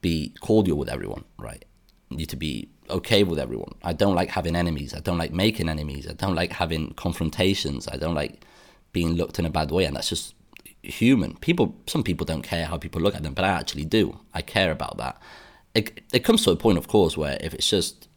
be 0.00 0.34
cordial 0.40 0.78
with 0.78 0.88
everyone, 0.88 1.24
right? 1.38 1.64
You 2.08 2.16
need 2.16 2.28
to 2.30 2.36
be 2.36 2.68
okay 2.88 3.22
with 3.22 3.38
everyone. 3.38 3.74
I 3.82 3.92
don't 3.92 4.14
like 4.14 4.30
having 4.30 4.56
enemies. 4.56 4.94
I 4.94 5.00
don't 5.00 5.18
like 5.18 5.32
making 5.32 5.68
enemies. 5.68 6.06
I 6.08 6.12
don't 6.12 6.34
like 6.34 6.52
having 6.52 6.94
confrontations. 6.94 7.86
I 7.88 7.96
don't 7.96 8.14
like 8.14 8.44
being 8.92 9.14
looked 9.14 9.38
in 9.38 9.46
a 9.46 9.50
bad 9.50 9.70
way, 9.70 9.84
and 9.84 9.94
that's 9.96 10.08
just 10.08 10.34
human. 10.82 11.36
People, 11.36 11.76
some 11.86 12.02
people 12.02 12.24
don't 12.24 12.42
care 12.42 12.66
how 12.66 12.76
people 12.76 13.00
look 13.00 13.14
at 13.14 13.22
them, 13.22 13.34
but 13.34 13.44
I 13.44 13.48
actually 13.48 13.84
do. 13.84 14.18
I 14.34 14.42
care 14.42 14.72
about 14.72 14.96
that. 14.98 15.20
It, 15.74 16.00
it 16.12 16.20
comes 16.20 16.42
to 16.44 16.50
a 16.50 16.56
point, 16.56 16.78
of 16.78 16.88
course, 16.88 17.16
where 17.16 17.38
if 17.40 17.54
it's 17.54 17.68
just 17.68 18.08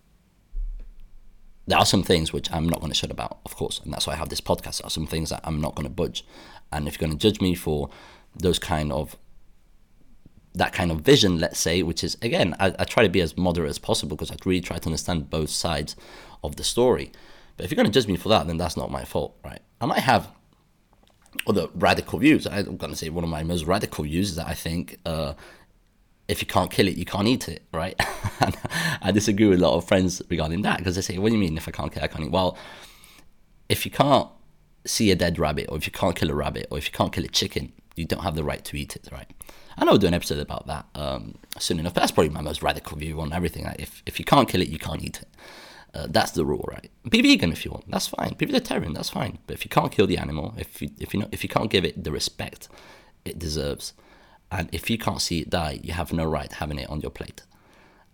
there 1.65 1.77
are 1.77 1.85
some 1.85 2.03
things 2.03 2.33
which 2.33 2.51
I'm 2.51 2.67
not 2.67 2.79
going 2.79 2.91
to 2.91 2.97
shut 2.97 3.11
about, 3.11 3.39
of 3.45 3.55
course, 3.55 3.79
and 3.83 3.93
that's 3.93 4.05
why 4.07 4.13
I 4.13 4.17
have 4.17 4.29
this 4.29 4.41
podcast. 4.41 4.79
There 4.79 4.87
are 4.87 4.91
some 4.91 5.07
things 5.07 5.29
that 5.29 5.41
I'm 5.43 5.61
not 5.61 5.75
going 5.75 5.87
to 5.87 5.93
budge, 5.93 6.25
and 6.71 6.87
if 6.87 6.93
you're 6.99 7.07
going 7.07 7.17
to 7.17 7.29
judge 7.29 7.41
me 7.41 7.55
for 7.55 7.89
those 8.35 8.59
kind 8.59 8.91
of 8.91 9.17
that 10.55 10.71
kind 10.71 10.91
of 10.91 11.01
vision, 11.01 11.39
let's 11.39 11.59
say, 11.59 11.81
which 11.81 12.03
is 12.03 12.17
again, 12.21 12.55
I, 12.59 12.75
I 12.77 12.83
try 12.83 13.03
to 13.03 13.09
be 13.09 13.21
as 13.21 13.37
moderate 13.37 13.69
as 13.69 13.79
possible 13.79 14.15
because 14.15 14.31
I 14.31 14.35
really 14.45 14.61
try 14.61 14.77
to 14.77 14.85
understand 14.85 15.29
both 15.29 15.49
sides 15.49 15.95
of 16.43 16.57
the 16.57 16.63
story. 16.63 17.11
But 17.57 17.65
if 17.65 17.71
you're 17.71 17.75
going 17.75 17.91
to 17.91 17.99
judge 17.99 18.07
me 18.07 18.17
for 18.17 18.29
that, 18.29 18.47
then 18.47 18.57
that's 18.57 18.77
not 18.77 18.91
my 18.91 19.05
fault, 19.05 19.35
right? 19.43 19.61
I 19.79 19.85
might 19.85 19.99
have 19.99 20.29
other 21.47 21.67
radical 21.73 22.19
views. 22.19 22.47
I'm 22.47 22.77
going 22.77 22.91
to 22.91 22.95
say 22.97 23.09
one 23.09 23.23
of 23.23 23.29
my 23.29 23.43
most 23.43 23.65
radical 23.65 24.03
views 24.03 24.31
is 24.31 24.35
that 24.35 24.47
I 24.47 24.53
think 24.53 24.99
uh, 25.05 25.33
if 26.33 26.41
you 26.41 26.47
can't 26.47 26.71
kill 26.71 26.87
it, 26.87 26.97
you 26.97 27.05
can't 27.05 27.27
eat 27.27 27.47
it, 27.47 27.61
right? 27.71 27.95
and 28.39 28.57
I 29.01 29.11
disagree 29.11 29.45
with 29.45 29.59
a 29.59 29.61
lot 29.61 29.75
of 29.77 29.87
friends 29.87 30.21
regarding 30.29 30.63
that 30.63 30.79
because 30.79 30.95
they 30.95 31.01
say, 31.01 31.17
"What 31.19 31.29
do 31.29 31.35
you 31.35 31.39
mean 31.39 31.55
if 31.57 31.67
I 31.67 31.71
can't 31.71 31.91
kill, 31.93 32.03
I 32.03 32.07
can't 32.07 32.25
eat?" 32.25 32.31
Well, 32.31 32.57
if 33.69 33.85
you 33.85 33.91
can't 33.91 34.27
see 34.85 35.11
a 35.11 35.15
dead 35.15 35.37
rabbit, 35.37 35.67
or 35.69 35.77
if 35.77 35.85
you 35.85 35.91
can't 35.91 36.15
kill 36.15 36.31
a 36.31 36.33
rabbit, 36.33 36.67
or 36.71 36.77
if 36.79 36.85
you 36.87 36.91
can't 36.91 37.13
kill 37.13 37.23
a 37.23 37.27
chicken, 37.29 37.71
you 37.95 38.05
don't 38.05 38.23
have 38.23 38.35
the 38.35 38.43
right 38.43 38.65
to 38.65 38.75
eat 38.75 38.95
it, 38.95 39.07
right? 39.11 39.27
Know 39.79 39.91
I'll 39.91 39.97
do 39.97 40.07
an 40.07 40.13
episode 40.13 40.39
about 40.39 40.67
that 40.67 40.85
um, 40.95 41.35
soon 41.59 41.79
enough. 41.79 41.93
That's 41.93 42.11
probably 42.11 42.29
my 42.29 42.41
most 42.41 42.63
radical 42.63 42.97
view 42.97 43.21
on 43.21 43.31
everything. 43.31 43.65
Like 43.65 43.79
if 43.79 44.01
if 44.05 44.17
you 44.19 44.25
can't 44.25 44.49
kill 44.49 44.61
it, 44.61 44.69
you 44.69 44.79
can't 44.79 45.03
eat 45.03 45.21
it. 45.21 45.29
Uh, 45.93 46.07
that's 46.09 46.31
the 46.31 46.43
rule, 46.43 46.65
right? 46.67 46.89
Be 47.07 47.21
vegan 47.21 47.51
if 47.51 47.63
you 47.63 47.71
want. 47.71 47.89
That's 47.91 48.07
fine. 48.07 48.33
Be 48.33 48.47
vegetarian. 48.47 48.93
That's 48.93 49.11
fine. 49.11 49.37
But 49.45 49.53
if 49.53 49.63
you 49.63 49.69
can't 49.69 49.91
kill 49.91 50.07
the 50.07 50.17
animal, 50.17 50.55
if 50.57 50.81
you 50.81 50.89
if 50.99 51.13
you 51.13 51.19
know, 51.19 51.29
if 51.31 51.43
you 51.43 51.49
can't 51.49 51.69
give 51.69 51.85
it 51.85 52.03
the 52.03 52.11
respect 52.11 52.69
it 53.25 53.37
deserves, 53.39 53.93
and 54.53 54.69
if 54.71 54.89
you 54.89 54.97
can't 54.97 55.21
see 55.21 55.39
it 55.41 55.49
die, 55.49 55.79
you 55.83 55.93
have 55.93 56.13
no 56.13 56.25
right 56.25 56.51
having 56.51 56.79
it 56.79 56.89
on 56.89 57.01
your 57.01 57.11
plate. 57.11 57.41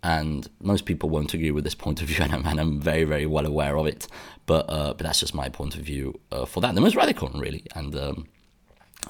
And 0.02 0.48
most 0.62 0.86
people 0.86 1.10
won't 1.10 1.34
agree 1.34 1.52
with 1.52 1.66
this 1.66 1.76
point 1.76 2.02
of 2.02 2.08
view, 2.08 2.20
and 2.24 2.34
I'm, 2.34 2.46
and 2.46 2.60
I'm 2.60 2.80
very 2.80 3.04
very 3.04 3.26
well 3.26 3.46
aware 3.46 3.78
of 3.78 3.86
it. 3.86 4.08
But 4.46 4.66
uh, 4.70 4.94
but 4.94 5.00
that's 5.00 5.20
just 5.20 5.36
my 5.36 5.50
point 5.50 5.76
of 5.76 5.82
view 5.82 6.20
uh, 6.32 6.46
for 6.46 6.62
that. 6.62 6.70
And 6.70 6.78
the 6.78 6.82
most 6.82 6.96
radical, 6.96 7.30
really, 7.30 7.64
and 7.76 7.96
um, 7.96 8.28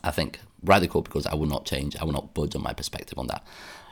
I 0.04 0.12
think 0.12 0.40
radical 0.64 1.02
because 1.02 1.26
I 1.26 1.36
will 1.36 1.48
not 1.48 1.66
change. 1.66 1.96
I 1.98 2.04
will 2.04 2.14
not 2.14 2.34
budge 2.34 2.56
on 2.56 2.64
my 2.64 2.74
perspective 2.74 3.18
on 3.18 3.28
that. 3.28 3.46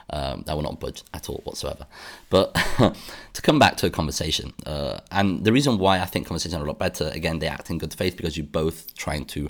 Um, 0.10 0.46
I 0.48 0.54
will 0.54 0.64
not 0.64 0.80
budge 0.80 1.04
at 1.14 1.30
all 1.30 1.42
whatsoever. 1.44 1.86
But 2.30 2.54
to 3.34 3.42
come 3.42 3.60
back 3.60 3.76
to 3.78 3.88
a 3.88 3.90
conversation, 3.90 4.54
uh, 4.66 5.00
and 5.12 5.44
the 5.44 5.52
reason 5.52 5.78
why 5.78 6.00
I 6.00 6.06
think 6.06 6.28
conversations 6.28 6.60
are 6.60 6.64
a 6.64 6.68
lot 6.68 6.80
better, 6.80 7.10
again, 7.10 7.40
they 7.40 7.48
act 7.48 7.70
in 7.70 7.78
good 7.78 7.94
faith 7.94 8.16
because 8.16 8.38
you're 8.38 8.46
both 8.46 8.96
trying 8.96 9.26
to 9.26 9.50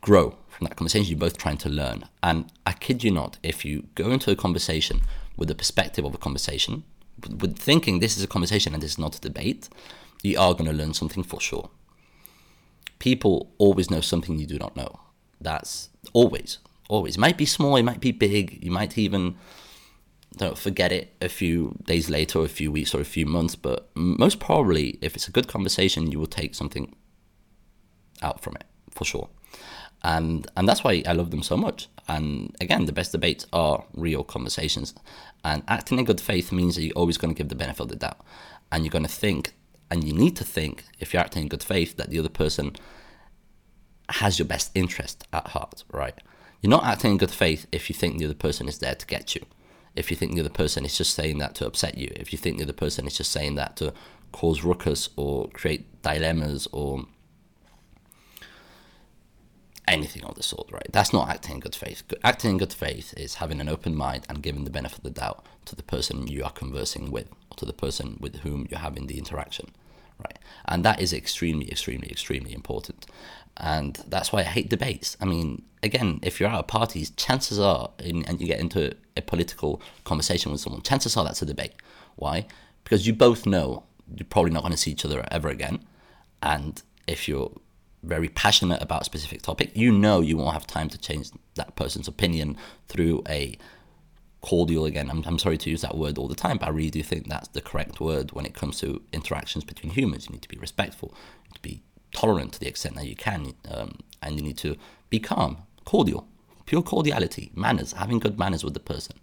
grow 0.00 0.36
that 0.66 0.76
conversation. 0.76 1.08
You're 1.08 1.18
both 1.18 1.38
trying 1.38 1.58
to 1.58 1.68
learn. 1.68 2.04
And 2.22 2.50
I 2.66 2.72
kid 2.72 3.04
you 3.04 3.10
not, 3.10 3.38
if 3.42 3.64
you 3.64 3.86
go 3.94 4.10
into 4.10 4.30
a 4.30 4.36
conversation 4.36 5.02
with 5.36 5.48
the 5.48 5.54
perspective 5.54 6.04
of 6.04 6.14
a 6.14 6.18
conversation, 6.18 6.84
with 7.28 7.58
thinking 7.58 7.98
this 7.98 8.16
is 8.16 8.22
a 8.22 8.28
conversation 8.28 8.74
and 8.74 8.82
this 8.82 8.92
is 8.92 8.98
not 8.98 9.16
a 9.16 9.20
debate, 9.20 9.68
you 10.22 10.38
are 10.38 10.52
going 10.54 10.70
to 10.70 10.76
learn 10.76 10.94
something 10.94 11.22
for 11.22 11.40
sure. 11.40 11.70
People 12.98 13.52
always 13.58 13.90
know 13.90 14.00
something 14.00 14.38
you 14.38 14.46
do 14.46 14.58
not 14.58 14.76
know. 14.76 15.00
That's 15.40 15.88
always, 16.12 16.58
always. 16.88 17.16
It 17.16 17.20
might 17.20 17.38
be 17.38 17.46
small, 17.46 17.76
it 17.76 17.84
might 17.84 18.00
be 18.00 18.10
big, 18.10 18.62
you 18.62 18.70
might 18.70 18.98
even 18.98 19.36
don't 20.36 20.58
forget 20.58 20.92
it 20.92 21.14
a 21.20 21.28
few 21.28 21.76
days 21.84 22.10
later, 22.10 22.40
a 22.40 22.48
few 22.48 22.70
weeks, 22.70 22.94
or 22.94 23.00
a 23.00 23.04
few 23.04 23.26
months. 23.26 23.54
But 23.54 23.88
most 23.94 24.40
probably, 24.40 24.98
if 25.00 25.14
it's 25.14 25.28
a 25.28 25.32
good 25.32 25.48
conversation, 25.48 26.10
you 26.10 26.18
will 26.18 26.26
take 26.26 26.54
something 26.54 26.94
out 28.22 28.40
from 28.40 28.56
it 28.56 28.64
for 28.90 29.04
sure. 29.04 29.28
And 30.02 30.46
and 30.56 30.68
that's 30.68 30.84
why 30.84 31.02
I 31.06 31.12
love 31.12 31.30
them 31.30 31.42
so 31.42 31.56
much. 31.56 31.88
And 32.06 32.54
again, 32.60 32.86
the 32.86 32.92
best 32.92 33.12
debates 33.12 33.46
are 33.52 33.84
real 33.94 34.24
conversations. 34.24 34.94
And 35.44 35.62
acting 35.68 35.98
in 35.98 36.04
good 36.04 36.20
faith 36.20 36.52
means 36.52 36.76
that 36.76 36.82
you're 36.82 36.94
always 36.94 37.18
going 37.18 37.34
to 37.34 37.38
give 37.38 37.48
the 37.48 37.54
benefit 37.54 37.80
of 37.80 37.88
the 37.88 37.96
doubt, 37.96 38.20
and 38.72 38.84
you're 38.84 38.90
going 38.90 39.04
to 39.04 39.10
think, 39.10 39.52
and 39.90 40.04
you 40.04 40.12
need 40.12 40.36
to 40.36 40.44
think, 40.44 40.84
if 41.00 41.12
you're 41.12 41.22
acting 41.22 41.42
in 41.42 41.48
good 41.48 41.62
faith, 41.62 41.96
that 41.96 42.10
the 42.10 42.18
other 42.18 42.28
person 42.28 42.76
has 44.10 44.38
your 44.38 44.46
best 44.46 44.70
interest 44.74 45.26
at 45.32 45.48
heart, 45.48 45.84
right? 45.92 46.14
You're 46.60 46.70
not 46.70 46.84
acting 46.84 47.12
in 47.12 47.18
good 47.18 47.30
faith 47.30 47.66
if 47.70 47.90
you 47.90 47.94
think 47.94 48.18
the 48.18 48.24
other 48.24 48.34
person 48.34 48.68
is 48.68 48.78
there 48.78 48.94
to 48.94 49.06
get 49.06 49.34
you 49.34 49.44
if 49.98 50.12
you 50.12 50.16
think 50.16 50.34
the 50.34 50.40
other 50.40 50.48
person 50.48 50.84
is 50.84 50.96
just 50.96 51.12
saying 51.14 51.38
that 51.38 51.56
to 51.56 51.66
upset 51.66 51.98
you, 51.98 52.12
if 52.14 52.32
you 52.32 52.38
think 52.38 52.56
the 52.56 52.62
other 52.62 52.72
person 52.72 53.06
is 53.06 53.16
just 53.16 53.32
saying 53.32 53.56
that 53.56 53.76
to 53.76 53.92
cause 54.30 54.62
ruckus 54.62 55.08
or 55.16 55.48
create 55.48 56.02
dilemmas 56.02 56.68
or 56.72 57.04
anything 59.88 60.24
of 60.24 60.34
the 60.34 60.42
sort, 60.42 60.70
right? 60.70 60.86
That's 60.92 61.12
not 61.12 61.28
acting 61.28 61.56
in 61.56 61.60
good 61.60 61.74
faith. 61.74 62.02
Acting 62.22 62.52
in 62.52 62.58
good 62.58 62.72
faith 62.72 63.14
is 63.16 63.36
having 63.36 63.60
an 63.60 63.68
open 63.68 63.94
mind 63.94 64.24
and 64.28 64.42
giving 64.42 64.64
the 64.64 64.70
benefit 64.70 64.98
of 64.98 65.04
the 65.04 65.10
doubt 65.10 65.44
to 65.66 65.76
the 65.76 65.82
person 65.82 66.26
you 66.26 66.44
are 66.44 66.50
conversing 66.50 67.10
with, 67.10 67.28
or 67.50 67.56
to 67.56 67.64
the 67.64 67.72
person 67.72 68.16
with 68.20 68.36
whom 68.40 68.66
you're 68.70 68.80
having 68.80 69.06
the 69.06 69.18
interaction, 69.18 69.70
right? 70.18 70.38
And 70.66 70.84
that 70.84 71.00
is 71.00 71.12
extremely, 71.12 71.70
extremely, 71.70 72.10
extremely 72.10 72.52
important. 72.52 73.06
And 73.56 73.98
that's 74.08 74.32
why 74.32 74.40
I 74.40 74.44
hate 74.44 74.70
debates. 74.70 75.16
I 75.20 75.24
mean, 75.24 75.62
again, 75.82 76.20
if 76.22 76.38
you're 76.38 76.48
out 76.48 76.60
of 76.60 76.66
parties, 76.68 77.10
chances 77.10 77.58
are, 77.58 77.90
in, 77.98 78.24
and 78.26 78.40
you 78.40 78.46
get 78.46 78.60
into 78.60 78.94
a 79.16 79.22
political 79.22 79.82
conversation 80.04 80.52
with 80.52 80.60
someone, 80.60 80.82
chances 80.82 81.16
are 81.16 81.24
that's 81.24 81.42
a 81.42 81.46
debate. 81.46 81.72
Why? 82.16 82.46
Because 82.84 83.06
you 83.06 83.12
both 83.12 83.46
know 83.46 83.82
you're 84.14 84.26
probably 84.26 84.52
not 84.52 84.62
going 84.62 84.72
to 84.72 84.78
see 84.78 84.92
each 84.92 85.04
other 85.04 85.26
ever 85.30 85.48
again. 85.48 85.84
And 86.42 86.80
if 87.06 87.28
you're 87.28 87.50
very 88.02 88.28
passionate 88.28 88.82
about 88.82 89.02
a 89.02 89.04
specific 89.04 89.42
topic, 89.42 89.72
you 89.74 89.92
know 89.92 90.20
you 90.20 90.36
won't 90.36 90.52
have 90.52 90.66
time 90.66 90.88
to 90.88 90.98
change 90.98 91.30
that 91.56 91.76
person's 91.76 92.08
opinion 92.08 92.56
through 92.88 93.22
a 93.28 93.58
cordial 94.40 94.84
again. 94.84 95.10
I'm, 95.10 95.24
I'm 95.26 95.38
sorry 95.38 95.58
to 95.58 95.70
use 95.70 95.82
that 95.82 95.96
word 95.96 96.16
all 96.18 96.28
the 96.28 96.34
time, 96.34 96.58
but 96.58 96.68
I 96.68 96.70
really 96.70 96.90
do 96.90 97.02
think 97.02 97.28
that's 97.28 97.48
the 97.48 97.60
correct 97.60 98.00
word 98.00 98.32
when 98.32 98.46
it 98.46 98.54
comes 98.54 98.78
to 98.80 99.02
interactions 99.12 99.64
between 99.64 99.92
humans. 99.92 100.26
You 100.26 100.32
need 100.32 100.42
to 100.42 100.48
be 100.48 100.58
respectful, 100.58 101.14
to 101.54 101.60
be 101.60 101.82
tolerant 102.14 102.52
to 102.54 102.60
the 102.60 102.68
extent 102.68 102.94
that 102.96 103.06
you 103.06 103.16
can, 103.16 103.54
um, 103.70 103.98
and 104.22 104.36
you 104.36 104.42
need 104.42 104.58
to 104.58 104.76
be 105.10 105.18
calm 105.18 105.58
cordial, 105.84 106.28
pure 106.66 106.82
cordiality, 106.82 107.50
manners, 107.54 107.92
having 107.92 108.18
good 108.18 108.38
manners 108.38 108.62
with 108.62 108.74
the 108.74 108.80
person. 108.80 109.16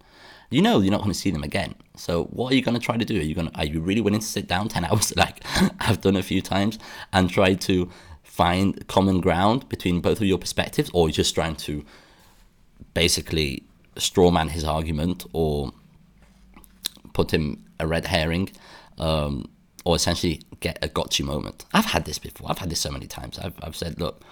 You 0.50 0.62
know 0.62 0.80
you're 0.80 0.90
not 0.90 1.00
going 1.00 1.12
to 1.12 1.18
see 1.18 1.30
them 1.30 1.42
again. 1.42 1.74
So 1.96 2.24
what 2.24 2.52
are 2.52 2.56
you 2.56 2.62
going 2.62 2.78
to 2.78 2.84
try 2.84 2.96
to 2.96 3.04
do? 3.04 3.18
Are 3.18 3.22
you 3.22 3.34
going 3.34 3.50
to, 3.50 3.56
are 3.56 3.64
you 3.64 3.80
really 3.80 4.00
willing 4.00 4.20
to 4.20 4.26
sit 4.26 4.46
down 4.48 4.68
10 4.68 4.84
hours 4.90 5.14
like 5.16 5.42
I've 5.80 6.00
done 6.00 6.16
a 6.16 6.22
few 6.22 6.40
times 6.42 6.78
and 7.12 7.30
try 7.30 7.54
to 7.54 7.88
find 8.36 8.86
common 8.86 9.18
ground 9.22 9.66
between 9.70 10.02
both 10.02 10.20
of 10.20 10.26
your 10.26 10.36
perspectives 10.36 10.90
or 10.92 11.08
you're 11.08 11.14
just 11.24 11.34
trying 11.34 11.56
to 11.56 11.82
basically 12.92 13.62
strawman 13.94 14.50
his 14.50 14.62
argument 14.62 15.24
or 15.32 15.72
put 17.14 17.32
him 17.32 17.64
a 17.80 17.86
red 17.86 18.04
herring 18.04 18.50
um, 18.98 19.48
or 19.86 19.96
essentially 19.96 20.42
get 20.60 20.78
a 20.82 20.88
gotcha 20.88 21.24
moment. 21.24 21.64
I've 21.72 21.86
had 21.86 22.04
this 22.04 22.18
before. 22.18 22.50
I've 22.50 22.58
had 22.58 22.68
this 22.68 22.80
so 22.80 22.90
many 22.90 23.06
times. 23.06 23.38
I've, 23.38 23.54
I've 23.62 23.74
said, 23.74 23.98
look, 23.98 24.22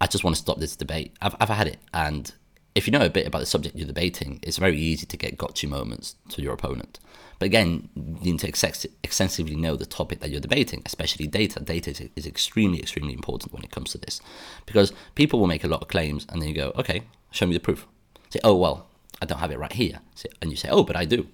I 0.00 0.06
just 0.06 0.24
want 0.24 0.34
to 0.36 0.40
stop 0.40 0.58
this 0.58 0.74
debate. 0.74 1.14
I've, 1.20 1.36
I've 1.38 1.50
had 1.50 1.66
it. 1.66 1.80
And 1.92 2.32
if 2.74 2.86
you 2.86 2.92
know 2.92 3.04
a 3.04 3.10
bit 3.10 3.26
about 3.26 3.40
the 3.40 3.46
subject 3.46 3.76
you're 3.76 3.86
debating, 3.86 4.38
it's 4.42 4.58
very 4.58 4.78
easy 4.78 5.06
to 5.06 5.16
get 5.16 5.36
gotcha 5.36 5.66
moments 5.66 6.16
to 6.30 6.42
your 6.42 6.54
opponent. 6.54 7.00
But 7.38 7.46
again, 7.46 7.88
you 7.94 8.32
need 8.32 8.40
to 8.40 8.48
ex- 8.48 8.86
extensively 9.04 9.54
know 9.54 9.76
the 9.76 9.86
topic 9.86 10.20
that 10.20 10.30
you're 10.30 10.40
debating, 10.40 10.82
especially 10.84 11.26
data. 11.26 11.60
Data 11.60 11.90
is, 11.90 12.02
is, 12.16 12.26
extremely, 12.26 12.80
extremely 12.80 13.14
important 13.14 13.52
when 13.52 13.62
it 13.62 13.70
comes 13.70 13.92
to 13.92 13.98
this. 13.98 14.20
Because 14.66 14.92
people 15.14 15.38
will 15.38 15.46
make 15.46 15.64
a 15.64 15.68
lot 15.68 15.82
of 15.82 15.88
claims 15.88 16.26
and 16.28 16.42
then 16.42 16.48
you 16.48 16.54
go, 16.54 16.72
okay, 16.76 17.02
show 17.30 17.46
me 17.46 17.54
the 17.54 17.60
proof. 17.60 17.86
Say, 18.30 18.40
oh, 18.42 18.56
well, 18.56 18.88
I 19.22 19.26
don't 19.26 19.38
have 19.38 19.52
it 19.52 19.58
right 19.58 19.72
here. 19.72 20.00
And 20.42 20.50
you 20.50 20.56
say, 20.56 20.68
oh, 20.68 20.82
but 20.82 20.96
I 20.96 21.04
do. 21.04 21.28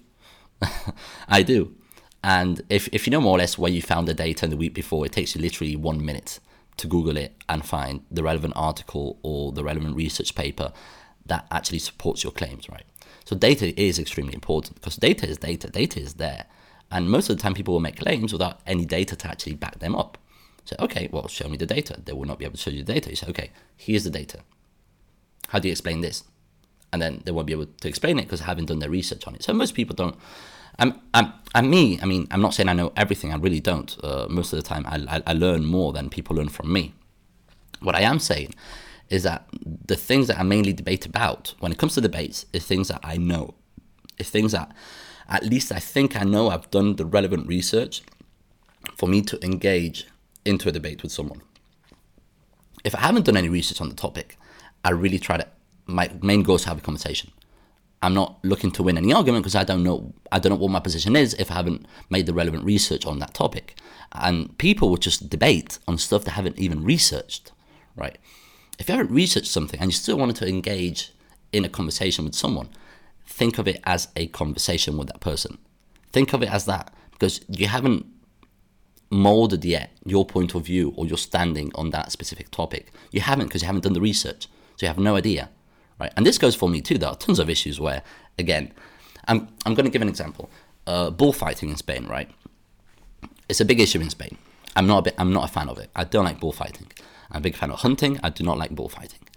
I 1.27 1.41
do. 1.41 1.75
And 2.23 2.61
if, 2.69 2.87
if 2.91 3.05
you 3.05 3.11
know 3.11 3.21
more 3.21 3.35
or 3.35 3.39
less 3.39 3.57
where 3.57 3.71
you 3.71 3.81
found 3.81 4.07
the 4.07 4.13
data 4.13 4.47
the 4.47 4.57
week 4.57 4.73
before, 4.73 5.05
it 5.05 5.11
takes 5.11 5.35
you 5.35 5.41
literally 5.41 5.75
one 5.75 6.03
minute 6.05 6.39
to 6.77 6.87
Google 6.87 7.17
it 7.17 7.35
and 7.47 7.65
find 7.65 8.03
the 8.11 8.23
relevant 8.23 8.53
article 8.55 9.19
or 9.23 9.51
the 9.51 9.63
relevant 9.63 9.95
research 9.95 10.35
paper 10.35 10.71
that 11.25 11.47
actually 11.51 11.79
supports 11.79 12.23
your 12.23 12.31
claims, 12.33 12.69
right? 12.69 12.85
So 13.25 13.35
data 13.35 13.79
is 13.79 13.97
extremely 13.97 14.33
important 14.33 14.75
because 14.75 14.97
data 14.97 15.27
is 15.27 15.37
data, 15.37 15.69
data 15.69 15.99
is 15.99 16.15
there. 16.15 16.45
And 16.91 17.09
most 17.09 17.29
of 17.29 17.37
the 17.37 17.41
time 17.41 17.55
people 17.55 17.73
will 17.73 17.81
make 17.81 17.99
claims 17.99 18.31
without 18.31 18.59
any 18.67 18.85
data 18.85 19.15
to 19.15 19.27
actually 19.27 19.55
back 19.55 19.79
them 19.79 19.95
up. 19.95 20.17
So, 20.65 20.75
okay, 20.79 21.09
well, 21.11 21.27
show 21.27 21.47
me 21.47 21.57
the 21.57 21.65
data. 21.65 21.99
They 22.03 22.13
will 22.13 22.25
not 22.25 22.39
be 22.39 22.45
able 22.45 22.55
to 22.55 22.61
show 22.61 22.71
you 22.71 22.83
the 22.83 22.93
data. 22.93 23.09
You 23.09 23.15
say, 23.15 23.27
okay, 23.27 23.51
here's 23.75 24.03
the 24.03 24.09
data. 24.09 24.39
How 25.49 25.59
do 25.59 25.67
you 25.67 25.71
explain 25.71 26.01
this? 26.01 26.23
And 26.93 27.01
then 27.01 27.21
they 27.25 27.31
won't 27.31 27.47
be 27.47 27.53
able 27.53 27.65
to 27.65 27.87
explain 27.87 28.19
it 28.19 28.23
because 28.23 28.41
I 28.41 28.45
haven't 28.45 28.65
done 28.65 28.79
their 28.79 28.89
research 28.89 29.27
on 29.27 29.35
it. 29.35 29.43
So 29.43 29.53
most 29.53 29.73
people 29.73 29.95
don't 29.95 30.15
I'm, 30.77 30.99
I'm, 31.13 31.33
I'm 31.53 31.69
me. 31.69 31.99
I 32.01 32.05
mean, 32.05 32.27
I'm 32.31 32.41
not 32.41 32.53
saying 32.53 32.69
I 32.69 32.73
know 32.73 32.91
everything. 32.97 33.31
I 33.31 33.37
really 33.37 33.59
don't. 33.59 33.95
Uh, 34.03 34.27
most 34.29 34.51
of 34.51 34.61
the 34.61 34.67
time, 34.67 34.85
I, 34.87 35.17
I, 35.17 35.23
I 35.27 35.33
learn 35.33 35.65
more 35.65 35.93
than 35.93 36.09
people 36.09 36.35
learn 36.35 36.49
from 36.49 36.71
me. 36.71 36.93
What 37.79 37.95
I 37.95 38.01
am 38.01 38.19
saying 38.19 38.53
is 39.09 39.23
that 39.23 39.47
the 39.85 39.95
things 39.95 40.27
that 40.27 40.39
I 40.39 40.43
mainly 40.43 40.73
debate 40.73 41.05
about 41.05 41.53
when 41.59 41.71
it 41.71 41.77
comes 41.77 41.93
to 41.95 42.01
debates 42.01 42.45
is 42.53 42.65
things 42.65 42.87
that 42.87 43.01
I 43.03 43.17
know, 43.17 43.53
is 44.17 44.29
things 44.29 44.51
that 44.53 44.71
at 45.27 45.43
least 45.43 45.71
I 45.71 45.79
think 45.79 46.19
I 46.19 46.23
know. 46.23 46.49
I've 46.49 46.69
done 46.71 46.95
the 46.95 47.05
relevant 47.05 47.47
research 47.47 48.01
for 48.95 49.07
me 49.07 49.21
to 49.23 49.43
engage 49.43 50.07
into 50.43 50.69
a 50.69 50.71
debate 50.71 51.01
with 51.01 51.11
someone. 51.11 51.41
If 52.83 52.95
I 52.95 52.99
haven't 52.99 53.25
done 53.25 53.37
any 53.37 53.49
research 53.49 53.81
on 53.81 53.89
the 53.89 53.95
topic, 53.95 54.37
I 54.83 54.91
really 54.91 55.19
try 55.19 55.37
to. 55.37 55.47
My 55.87 56.09
main 56.21 56.43
goal 56.43 56.55
is 56.55 56.63
to 56.63 56.69
have 56.69 56.79
a 56.79 56.81
conversation. 56.81 57.31
I'm 58.01 58.13
not 58.13 58.37
looking 58.43 58.71
to 58.71 58.83
win 58.83 58.97
any 58.97 59.13
argument 59.13 59.43
because 59.43 59.55
I 59.55 59.63
don't 59.63 59.83
know 59.83 60.13
I 60.31 60.37
don't 60.39 60.51
know 60.51 60.57
what 60.57 60.71
my 60.71 60.79
position 60.79 61.15
is 61.15 61.33
if 61.35 61.49
I 61.49 61.55
haven't 61.55 61.87
made 62.09 62.27
the 62.27 62.33
relevant 62.33 62.63
research 62.63 63.05
on 63.05 63.19
that 63.19 63.33
topic. 63.33 63.75
And 64.11 64.55
people 64.57 64.89
will 64.89 64.97
just 64.97 65.29
debate 65.29 65.79
on 65.87 65.97
stuff 65.97 66.23
they 66.23 66.31
haven't 66.31 66.59
even 66.59 66.83
researched, 66.83 67.51
right? 67.95 68.17
If 68.79 68.89
you 68.89 68.95
haven't 68.95 69.13
researched 69.13 69.47
something 69.47 69.79
and 69.79 69.89
you 69.89 69.93
still 69.93 70.17
wanted 70.17 70.35
to 70.37 70.47
engage 70.47 71.11
in 71.51 71.65
a 71.65 71.69
conversation 71.69 72.25
with 72.25 72.35
someone, 72.35 72.69
think 73.25 73.57
of 73.57 73.67
it 73.67 73.79
as 73.83 74.09
a 74.15 74.27
conversation 74.27 74.97
with 74.97 75.07
that 75.07 75.19
person. 75.19 75.57
Think 76.11 76.33
of 76.33 76.41
it 76.43 76.49
as 76.49 76.65
that 76.65 76.93
because 77.11 77.41
you 77.47 77.67
haven't 77.67 78.05
molded 79.09 79.63
yet 79.63 79.91
your 80.05 80.25
point 80.25 80.55
of 80.55 80.65
view 80.65 80.93
or 80.97 81.05
your 81.05 81.17
standing 81.17 81.71
on 81.75 81.91
that 81.91 82.11
specific 82.11 82.51
topic. 82.51 82.91
You 83.11 83.21
haven't 83.21 83.47
because 83.47 83.61
you 83.61 83.67
haven't 83.67 83.83
done 83.83 83.93
the 83.93 84.01
research. 84.01 84.47
So 84.75 84.85
you 84.85 84.87
have 84.87 84.99
no 84.99 85.15
idea 85.15 85.49
right? 85.99 86.11
And 86.15 86.25
this 86.25 86.37
goes 86.37 86.55
for 86.55 86.69
me 86.69 86.81
too. 86.81 86.97
There 86.97 87.09
are 87.09 87.15
tons 87.15 87.39
of 87.39 87.49
issues 87.49 87.79
where, 87.79 88.01
again, 88.37 88.71
I'm 89.27 89.47
I'm 89.65 89.73
going 89.73 89.85
to 89.85 89.91
give 89.91 90.01
an 90.01 90.09
example. 90.09 90.49
Uh, 90.87 91.09
bullfighting 91.09 91.69
in 91.69 91.77
Spain, 91.77 92.05
right? 92.05 92.29
It's 93.49 93.59
a 93.59 93.65
big 93.65 93.79
issue 93.79 93.99
in 93.99 94.09
Spain. 94.09 94.37
I'm 94.75 94.87
not 94.87 94.99
a 94.99 95.01
bit, 95.03 95.15
I'm 95.17 95.31
not 95.31 95.49
a 95.49 95.51
fan 95.51 95.69
of 95.69 95.77
it. 95.77 95.89
I 95.95 96.03
don't 96.03 96.25
like 96.25 96.39
bullfighting. 96.39 96.91
I'm 97.31 97.37
a 97.37 97.41
big 97.41 97.55
fan 97.55 97.71
of 97.71 97.79
hunting. 97.79 98.19
I 98.23 98.29
do 98.29 98.43
not 98.43 98.57
like 98.57 98.71
bullfighting, 98.71 99.27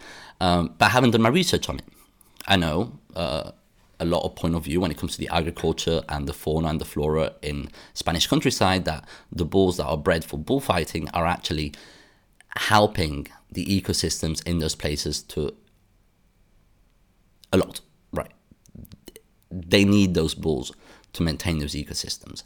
um, 0.41 0.75
but 0.79 0.87
I 0.87 0.89
haven't 0.91 1.13
done 1.13 1.23
my 1.23 1.29
research 1.29 1.69
on 1.69 1.79
it. 1.79 1.85
I 2.47 2.57
know 2.57 2.99
uh, 3.15 3.53
a 4.01 4.05
lot 4.05 4.25
of 4.25 4.35
point 4.35 4.55
of 4.55 4.65
view 4.65 4.81
when 4.81 4.91
it 4.91 4.97
comes 4.97 5.13
to 5.13 5.19
the 5.19 5.29
agriculture 5.29 6.03
and 6.09 6.27
the 6.29 6.33
fauna 6.33 6.69
and 6.69 6.81
the 6.81 6.85
flora 6.85 7.35
in 7.43 7.71
Spanish 7.95 8.27
countryside 8.27 8.85
that 8.85 9.07
the 9.33 9.45
bulls 9.45 9.77
that 9.77 9.87
are 9.87 9.97
bred 9.97 10.25
for 10.25 10.39
bullfighting 10.39 11.09
are 11.11 11.27
actually 11.27 11.73
helping 12.57 13.27
the 13.51 13.65
ecosystems 13.67 14.47
in 14.47 14.59
those 14.59 14.75
places 14.75 15.23
to 15.23 15.55
a 17.53 17.57
lot, 17.57 17.81
right? 18.13 18.33
They 19.51 19.85
need 19.85 20.15
those 20.15 20.35
bulls 20.35 20.73
to 21.19 21.23
maintain 21.23 21.59
those 21.59 21.75
ecosystems. 21.75 22.43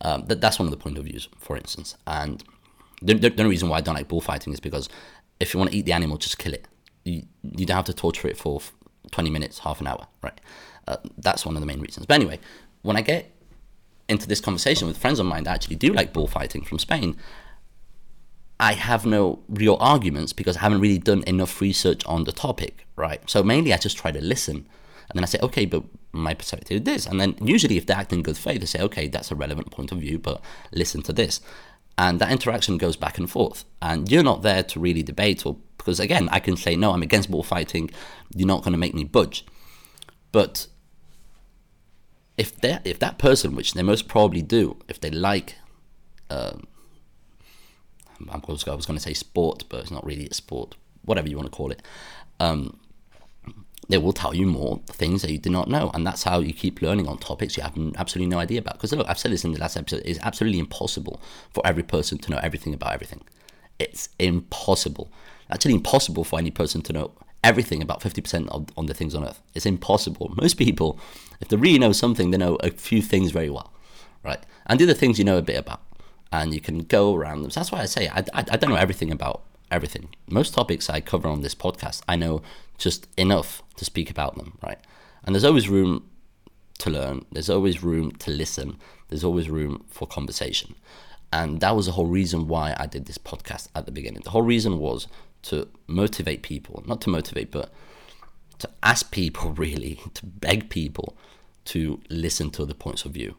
Um, 0.00 0.26
that, 0.26 0.40
that's 0.40 0.58
one 0.58 0.66
of 0.66 0.70
the 0.70 0.76
point 0.76 0.98
of 0.98 1.04
views, 1.04 1.28
for 1.38 1.56
instance. 1.56 1.96
And 2.06 2.44
the, 3.02 3.14
the, 3.14 3.30
the 3.30 3.46
reason 3.46 3.68
why 3.68 3.78
I 3.78 3.80
don't 3.80 3.94
like 3.94 4.08
bullfighting 4.08 4.52
is 4.52 4.60
because 4.60 4.88
if 5.40 5.52
you 5.52 5.58
want 5.58 5.70
to 5.70 5.76
eat 5.76 5.86
the 5.86 5.92
animal, 5.92 6.18
just 6.18 6.38
kill 6.38 6.54
it. 6.54 6.66
You, 7.04 7.22
you 7.42 7.66
don't 7.66 7.76
have 7.76 7.84
to 7.86 7.94
torture 7.94 8.28
it 8.28 8.36
for 8.36 8.60
20 9.10 9.30
minutes, 9.30 9.60
half 9.60 9.80
an 9.80 9.86
hour, 9.86 10.06
right? 10.22 10.40
Uh, 10.86 10.96
that's 11.18 11.44
one 11.44 11.56
of 11.56 11.60
the 11.60 11.66
main 11.66 11.80
reasons. 11.80 12.06
But 12.06 12.14
anyway, 12.14 12.38
when 12.82 12.96
I 12.96 13.02
get 13.02 13.32
into 14.08 14.28
this 14.28 14.40
conversation 14.40 14.86
with 14.86 14.98
friends 14.98 15.18
of 15.18 15.26
mine 15.26 15.44
that 15.44 15.54
actually 15.54 15.76
do 15.76 15.92
like 15.92 16.12
bullfighting 16.12 16.64
from 16.64 16.78
Spain, 16.78 17.16
I 18.58 18.72
have 18.72 19.04
no 19.04 19.40
real 19.48 19.76
arguments 19.80 20.32
because 20.32 20.56
I 20.56 20.60
haven't 20.60 20.80
really 20.80 20.98
done 20.98 21.22
enough 21.26 21.60
research 21.60 22.04
on 22.06 22.24
the 22.24 22.32
topic, 22.32 22.86
right? 22.96 23.20
So 23.28 23.42
mainly 23.42 23.72
I 23.72 23.76
just 23.76 23.98
try 23.98 24.10
to 24.10 24.20
listen. 24.20 24.66
And 25.08 25.16
then 25.16 25.24
I 25.24 25.26
say, 25.26 25.38
okay, 25.42 25.66
but 25.66 25.84
my 26.12 26.34
perspective 26.34 26.76
is 26.78 26.82
this. 26.82 27.06
And 27.06 27.20
then 27.20 27.36
usually 27.40 27.76
if 27.76 27.86
they 27.86 27.94
act 27.94 28.12
in 28.12 28.22
good 28.22 28.36
faith, 28.36 28.60
they 28.60 28.66
say, 28.66 28.80
okay, 28.80 29.08
that's 29.08 29.30
a 29.30 29.34
relevant 29.34 29.70
point 29.70 29.92
of 29.92 29.98
view, 29.98 30.18
but 30.18 30.40
listen 30.72 31.02
to 31.02 31.12
this. 31.12 31.40
And 31.98 32.20
that 32.20 32.32
interaction 32.32 32.76
goes 32.78 32.96
back 32.96 33.18
and 33.18 33.30
forth. 33.30 33.64
And 33.80 34.10
you're 34.10 34.22
not 34.22 34.42
there 34.42 34.62
to 34.62 34.80
really 34.80 35.02
debate 35.02 35.46
or 35.46 35.56
because 35.86 36.00
again, 36.00 36.28
I 36.32 36.40
can 36.40 36.56
say, 36.56 36.74
no, 36.74 36.90
I'm 36.90 37.02
against 37.02 37.30
bullfighting. 37.30 37.90
You're 38.34 38.48
not 38.48 38.62
going 38.62 38.72
to 38.72 38.78
make 38.78 38.92
me 38.92 39.04
budge. 39.04 39.46
But 40.32 40.66
if 42.36 42.60
that 42.60 42.84
if 42.84 42.98
that 42.98 43.18
person, 43.18 43.54
which 43.54 43.74
they 43.74 43.84
most 43.84 44.08
probably 44.08 44.42
do, 44.42 44.78
if 44.88 45.00
they 45.00 45.10
like, 45.10 45.54
um, 46.28 46.66
I'm 48.18 48.42
I 48.46 48.50
was 48.50 48.64
going 48.64 48.78
to 48.78 49.00
say 49.00 49.14
sport, 49.14 49.64
but 49.68 49.80
it's 49.80 49.90
not 49.90 50.04
really 50.04 50.26
a 50.26 50.34
sport. 50.34 50.74
Whatever 51.04 51.28
you 51.28 51.36
want 51.36 51.46
to 51.46 51.56
call 51.56 51.70
it, 51.70 51.82
um, 52.40 52.80
they 53.88 53.98
will 53.98 54.12
tell 54.12 54.34
you 54.34 54.46
more 54.46 54.80
things 54.86 55.22
that 55.22 55.30
you 55.30 55.38
do 55.38 55.50
not 55.50 55.68
know, 55.68 55.90
and 55.94 56.06
that's 56.06 56.24
how 56.24 56.40
you 56.40 56.52
keep 56.52 56.82
learning 56.82 57.06
on 57.06 57.18
topics 57.18 57.56
you 57.56 57.62
have 57.62 57.76
absolutely 57.96 58.28
no 58.28 58.38
idea 58.38 58.60
about. 58.60 58.74
Because 58.74 58.92
look, 58.92 59.08
I've 59.08 59.18
said 59.18 59.32
this 59.32 59.44
in 59.44 59.52
the 59.52 59.60
last 59.60 59.76
episode: 59.76 60.02
it's 60.04 60.18
absolutely 60.20 60.58
impossible 60.58 61.20
for 61.50 61.66
every 61.66 61.82
person 61.82 62.18
to 62.18 62.30
know 62.30 62.40
everything 62.42 62.74
about 62.74 62.92
everything. 62.92 63.22
It's 63.78 64.08
impossible. 64.18 65.10
Actually, 65.50 65.74
impossible 65.74 66.24
for 66.24 66.38
any 66.38 66.50
person 66.50 66.82
to 66.82 66.92
know 66.92 67.12
everything 67.44 67.80
about 67.80 68.00
50% 68.00 68.48
of, 68.48 68.66
on 68.76 68.86
the 68.86 68.94
things 68.94 69.14
on 69.14 69.24
earth. 69.24 69.40
It's 69.54 69.66
impossible. 69.66 70.34
Most 70.40 70.54
people, 70.54 70.98
if 71.40 71.48
they 71.48 71.56
really 71.56 71.78
know 71.78 71.92
something, 71.92 72.32
they 72.32 72.38
know 72.38 72.56
a 72.56 72.70
few 72.70 73.00
things 73.00 73.30
very 73.30 73.50
well, 73.50 73.72
right? 74.24 74.40
And 74.66 74.80
the 74.80 74.94
things 74.94 75.18
you 75.18 75.24
know 75.24 75.38
a 75.38 75.42
bit 75.42 75.56
about, 75.56 75.82
and 76.32 76.52
you 76.52 76.60
can 76.60 76.80
go 76.80 77.14
around 77.14 77.42
them. 77.42 77.50
So 77.52 77.60
that's 77.60 77.70
why 77.70 77.82
I 77.82 77.86
say 77.86 78.08
I, 78.08 78.24
I, 78.34 78.44
I 78.50 78.56
don't 78.56 78.70
know 78.70 78.76
everything 78.76 79.12
about 79.12 79.42
everything. 79.70 80.10
Most 80.28 80.54
topics 80.54 80.88
I 80.88 81.00
cover 81.00 81.28
on 81.28 81.42
this 81.42 81.54
podcast, 81.54 82.02
I 82.08 82.16
know 82.16 82.42
just 82.78 83.08
enough 83.16 83.62
to 83.76 83.84
speak 83.84 84.10
about 84.10 84.36
them, 84.36 84.58
right? 84.62 84.78
And 85.24 85.34
there's 85.34 85.44
always 85.44 85.68
room 85.68 86.08
to 86.78 86.90
learn, 86.90 87.24
there's 87.32 87.50
always 87.50 87.82
room 87.82 88.12
to 88.12 88.30
listen, 88.30 88.78
there's 89.08 89.24
always 89.24 89.48
room 89.48 89.84
for 89.88 90.06
conversation. 90.06 90.74
And 91.32 91.60
that 91.60 91.74
was 91.74 91.86
the 91.86 91.92
whole 91.92 92.06
reason 92.06 92.48
why 92.48 92.74
I 92.78 92.86
did 92.86 93.06
this 93.06 93.18
podcast 93.18 93.68
at 93.74 93.86
the 93.86 93.92
beginning. 93.92 94.22
The 94.22 94.30
whole 94.30 94.42
reason 94.42 94.78
was 94.78 95.08
to 95.42 95.68
motivate 95.86 96.42
people, 96.42 96.82
not 96.86 97.00
to 97.02 97.10
motivate, 97.10 97.50
but 97.50 97.70
to 98.58 98.70
ask 98.82 99.10
people 99.10 99.50
really, 99.56 100.00
to 100.14 100.26
beg 100.26 100.70
people 100.70 101.16
to 101.66 102.00
listen 102.08 102.50
to 102.50 102.62
other 102.62 102.74
points 102.74 103.04
of 103.04 103.12
view, 103.12 103.34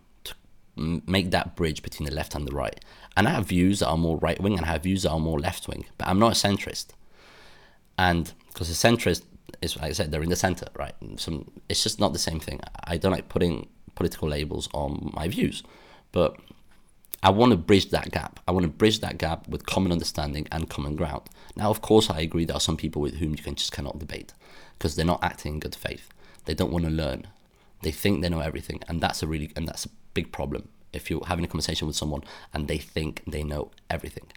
make 0.77 1.31
that 1.31 1.55
bridge 1.55 1.81
between 1.81 2.07
the 2.07 2.15
left 2.15 2.35
and 2.35 2.47
the 2.47 2.53
right. 2.53 2.83
And 3.15 3.27
I 3.27 3.31
have 3.31 3.47
views 3.47 3.79
that 3.79 3.87
are 3.87 3.97
more 3.97 4.17
right 4.17 4.39
wing 4.39 4.57
and 4.57 4.65
I 4.65 4.69
have 4.69 4.83
views 4.83 5.03
that 5.03 5.11
are 5.11 5.19
more 5.19 5.39
left 5.39 5.67
wing, 5.67 5.85
but 5.97 6.07
I'm 6.07 6.19
not 6.19 6.31
a 6.31 6.47
centrist. 6.47 6.87
And 7.97 8.31
because 8.47 8.69
a 8.69 8.73
centrist 8.73 9.23
is, 9.61 9.75
like 9.75 9.89
I 9.89 9.93
said, 9.93 10.11
they're 10.11 10.23
in 10.23 10.29
the 10.29 10.35
center, 10.35 10.67
right? 10.75 10.93
Some, 11.15 11.49
it's 11.67 11.83
just 11.83 11.99
not 11.99 12.13
the 12.13 12.19
same 12.19 12.39
thing. 12.39 12.59
I 12.83 12.97
don't 12.97 13.11
like 13.11 13.29
putting 13.29 13.67
political 13.95 14.27
labels 14.27 14.69
on 14.73 15.11
my 15.13 15.27
views, 15.27 15.63
but 16.11 16.37
I 17.23 17.31
want 17.31 17.51
to 17.51 17.57
bridge 17.57 17.89
that 17.89 18.11
gap. 18.11 18.39
I 18.47 18.51
want 18.51 18.63
to 18.63 18.69
bridge 18.69 18.99
that 18.99 19.17
gap 19.17 19.47
with 19.47 19.65
common 19.65 19.91
understanding 19.91 20.47
and 20.51 20.69
common 20.69 20.95
ground. 20.95 21.23
Now, 21.55 21.71
of 21.71 21.81
course, 21.81 22.09
I 22.09 22.19
agree 22.19 22.45
there 22.45 22.55
are 22.55 22.61
some 22.61 22.77
people 22.77 23.01
with 23.01 23.15
whom 23.15 23.31
you 23.31 23.37
can 23.37 23.55
just 23.55 23.71
cannot 23.71 23.97
debate 23.97 24.33
because 24.77 24.95
they're 24.95 25.05
not 25.05 25.23
acting 25.23 25.55
in 25.55 25.59
good 25.59 25.75
faith. 25.75 26.09
They 26.45 26.53
don't 26.53 26.71
want 26.71 26.85
to 26.85 26.91
learn. 26.91 27.27
They 27.81 27.91
think 27.91 28.21
they 28.21 28.29
know 28.29 28.39
everything, 28.39 28.81
and 28.87 29.01
that's 29.01 29.23
a 29.23 29.27
really 29.27 29.51
and 29.55 29.67
that's 29.67 29.85
a 29.85 29.89
big 30.13 30.31
problem. 30.31 30.69
If 30.93 31.09
you're 31.09 31.25
having 31.25 31.45
a 31.45 31.47
conversation 31.47 31.87
with 31.87 31.95
someone 31.95 32.23
and 32.53 32.67
they 32.67 32.77
think 32.77 33.21
they 33.27 33.43
know 33.43 33.71
everything, 33.89 34.27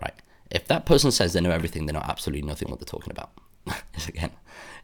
right? 0.00 0.14
If 0.50 0.66
that 0.68 0.86
person 0.86 1.10
says 1.10 1.32
they 1.32 1.40
know 1.40 1.50
everything, 1.50 1.86
they 1.86 1.92
know 1.92 2.04
absolutely 2.04 2.46
nothing 2.46 2.68
what 2.68 2.78
they're 2.78 2.86
talking 2.86 3.10
about. 3.10 3.30
it's 3.94 4.08
again, 4.08 4.30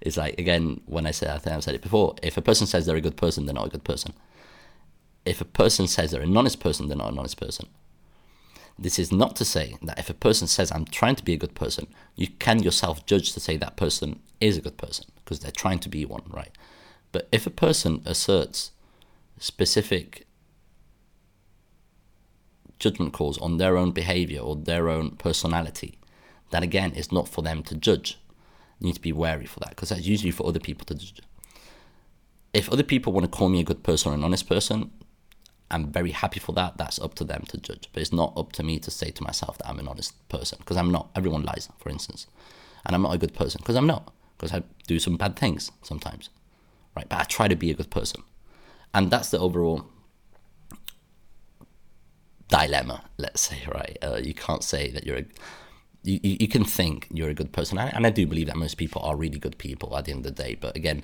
it's 0.01 0.17
like 0.17 0.39
again 0.39 0.81
when 0.87 1.07
I 1.07 1.11
said 1.11 1.31
I 1.31 1.39
think 1.39 1.55
I've 1.55 1.65
said 1.65 1.75
it 1.75 1.83
before. 1.83 2.17
If 2.23 2.37
a 2.37 2.43
person 2.43 2.67
says 2.67 2.87
they're 2.87 2.97
a 2.97 3.01
good 3.01 3.17
person, 3.17 3.47
they're 3.47 3.55
not 3.55 3.67
a 3.67 3.71
good 3.71 3.85
person 3.85 4.15
if 5.27 5.41
a 5.41 5.45
person 5.45 5.87
says 5.89 6.13
they're 6.13 6.23
an 6.23 6.37
honest 6.37 6.61
person, 6.61 6.87
they're 6.87 6.97
not 6.97 7.13
an 7.13 7.19
honest 7.19 7.39
person. 7.39 7.67
This 8.79 8.99
is 8.99 9.11
not 9.11 9.37
to 9.37 9.45
say 9.45 9.77
that 9.83 9.99
if 9.99 10.09
a 10.09 10.15
person 10.15 10.47
says, 10.47 10.71
I'm 10.71 10.85
trying 10.85 11.17
to 11.17 11.25
be 11.25 11.35
a 11.35 11.39
good 11.39 11.55
person, 11.55 11.89
you 12.15 12.29
can 12.29 12.63
yourself 12.63 13.05
judge 13.07 13.33
to 13.33 13.41
say 13.41 13.57
that 13.57 13.77
person 13.77 14.21
is 14.41 14.57
a 14.57 14.61
good 14.61 14.79
person 14.79 15.07
because 15.17 15.41
they're 15.41 15.51
trying 15.51 15.81
to 15.81 15.89
be 15.89 16.05
one, 16.05 16.23
right? 16.29 16.57
But 17.17 17.29
if 17.33 17.47
a 17.47 17.51
person 17.51 18.03
asserts 18.05 18.73
specific 19.39 20.27
judgment 22.79 23.15
calls 23.15 23.39
on 23.39 23.57
their 23.57 23.79
own 23.79 23.93
behavior 23.93 24.41
or 24.41 24.55
their 24.55 24.91
own 24.91 25.13
personality, 25.13 25.99
that 26.51 26.63
again 26.63 26.93
is 26.93 27.11
not 27.11 27.27
for 27.27 27.41
them 27.41 27.63
to 27.63 27.75
judge. 27.75 28.19
You 28.79 28.89
need 28.89 28.97
to 28.97 29.01
be 29.01 29.15
wary 29.15 29.47
for 29.47 29.61
that 29.61 29.71
because 29.71 29.89
that's 29.89 30.05
usually 30.05 30.31
for 30.31 30.47
other 30.47 30.61
people 30.61 30.85
to 30.85 30.95
judge. 30.95 31.23
If 32.53 32.71
other 32.71 32.83
people 32.83 33.15
want 33.15 33.25
to 33.25 33.35
call 33.35 33.49
me 33.49 33.61
a 33.61 33.65
good 33.65 33.83
person 33.83 34.13
or 34.13 34.15
an 34.15 34.23
honest 34.23 34.47
person, 34.47 34.91
I'm 35.71 35.91
very 35.91 36.11
happy 36.11 36.39
for 36.39 36.53
that. 36.53 36.77
That's 36.77 36.99
up 36.99 37.15
to 37.15 37.25
them 37.25 37.45
to 37.49 37.57
judge. 37.57 37.89
But 37.95 38.03
it's 38.03 38.13
not 38.13 38.35
up 38.37 38.53
to 38.53 38.63
me 38.63 38.79
to 38.81 38.91
say 38.91 39.11
to 39.11 39.25
myself 39.25 39.57
that 39.57 39.71
I'm 39.71 39.79
an 39.79 39.89
honest 39.89 40.13
person 40.29 40.59
because 40.59 40.77
I'm 40.77 40.93
not. 40.93 41.09
Everyone 41.17 41.45
lies, 41.45 41.71
for 41.79 41.89
instance. 41.89 42.27
And 42.85 42.95
I'm 42.95 43.01
not 43.01 43.15
a 43.15 43.19
good 43.19 43.33
person 43.33 43.61
because 43.63 43.77
I'm 43.77 43.87
not. 43.87 44.13
Because 44.37 44.53
I 44.53 44.65
do 44.87 44.99
some 44.99 45.17
bad 45.17 45.35
things 45.35 45.73
sometimes. 45.81 46.29
Right? 46.97 47.09
But 47.09 47.21
I 47.21 47.25
try 47.25 47.49
to 47.49 47.57
be 47.57 47.71
a 47.71 47.75
good 47.75 47.91
person. 47.91 48.23
And 48.95 49.11
that's 49.11 49.31
the 49.31 49.39
overall 49.39 49.87
dilemma, 52.49 53.05
let's 53.19 53.43
say, 53.43 53.63
right? 53.73 53.99
Uh, 54.03 54.17
you 54.23 54.35
can't 54.35 54.65
say 54.65 54.91
that 54.91 55.07
you're 55.07 55.19
a. 55.19 55.25
You, 56.03 56.21
you 56.23 56.49
can 56.49 56.65
think 56.65 57.09
you're 57.13 57.29
a 57.29 57.35
good 57.35 57.53
person. 57.53 57.79
And 57.79 58.07
I 58.07 58.11
do 58.11 58.29
believe 58.29 58.47
that 58.47 58.57
most 58.57 58.77
people 58.77 59.03
are 59.03 59.17
really 59.17 59.41
good 59.41 59.59
people 59.59 59.97
at 59.97 60.05
the 60.05 60.13
end 60.13 60.25
of 60.25 60.37
the 60.37 60.43
day. 60.43 60.55
But 60.55 60.77
again, 60.77 61.03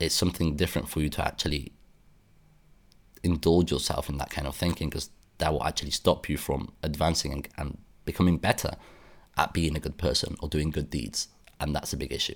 it's 0.00 0.16
something 0.16 0.56
different 0.56 0.88
for 0.88 1.00
you 1.00 1.08
to 1.10 1.24
actually 1.24 1.72
indulge 3.22 3.70
yourself 3.70 4.08
in 4.08 4.18
that 4.18 4.30
kind 4.30 4.48
of 4.48 4.56
thinking 4.56 4.90
because 4.90 5.10
that 5.38 5.52
will 5.52 5.62
actually 5.62 5.92
stop 5.92 6.28
you 6.28 6.36
from 6.36 6.72
advancing 6.82 7.32
and, 7.32 7.48
and 7.56 7.78
becoming 8.04 8.36
better 8.36 8.72
at 9.36 9.52
being 9.52 9.76
a 9.76 9.80
good 9.80 9.96
person 9.96 10.34
or 10.42 10.48
doing 10.48 10.70
good 10.70 10.90
deeds. 10.90 11.28
And 11.60 11.74
that's 11.74 11.92
a 11.92 11.96
big 11.96 12.12
issue. 12.12 12.34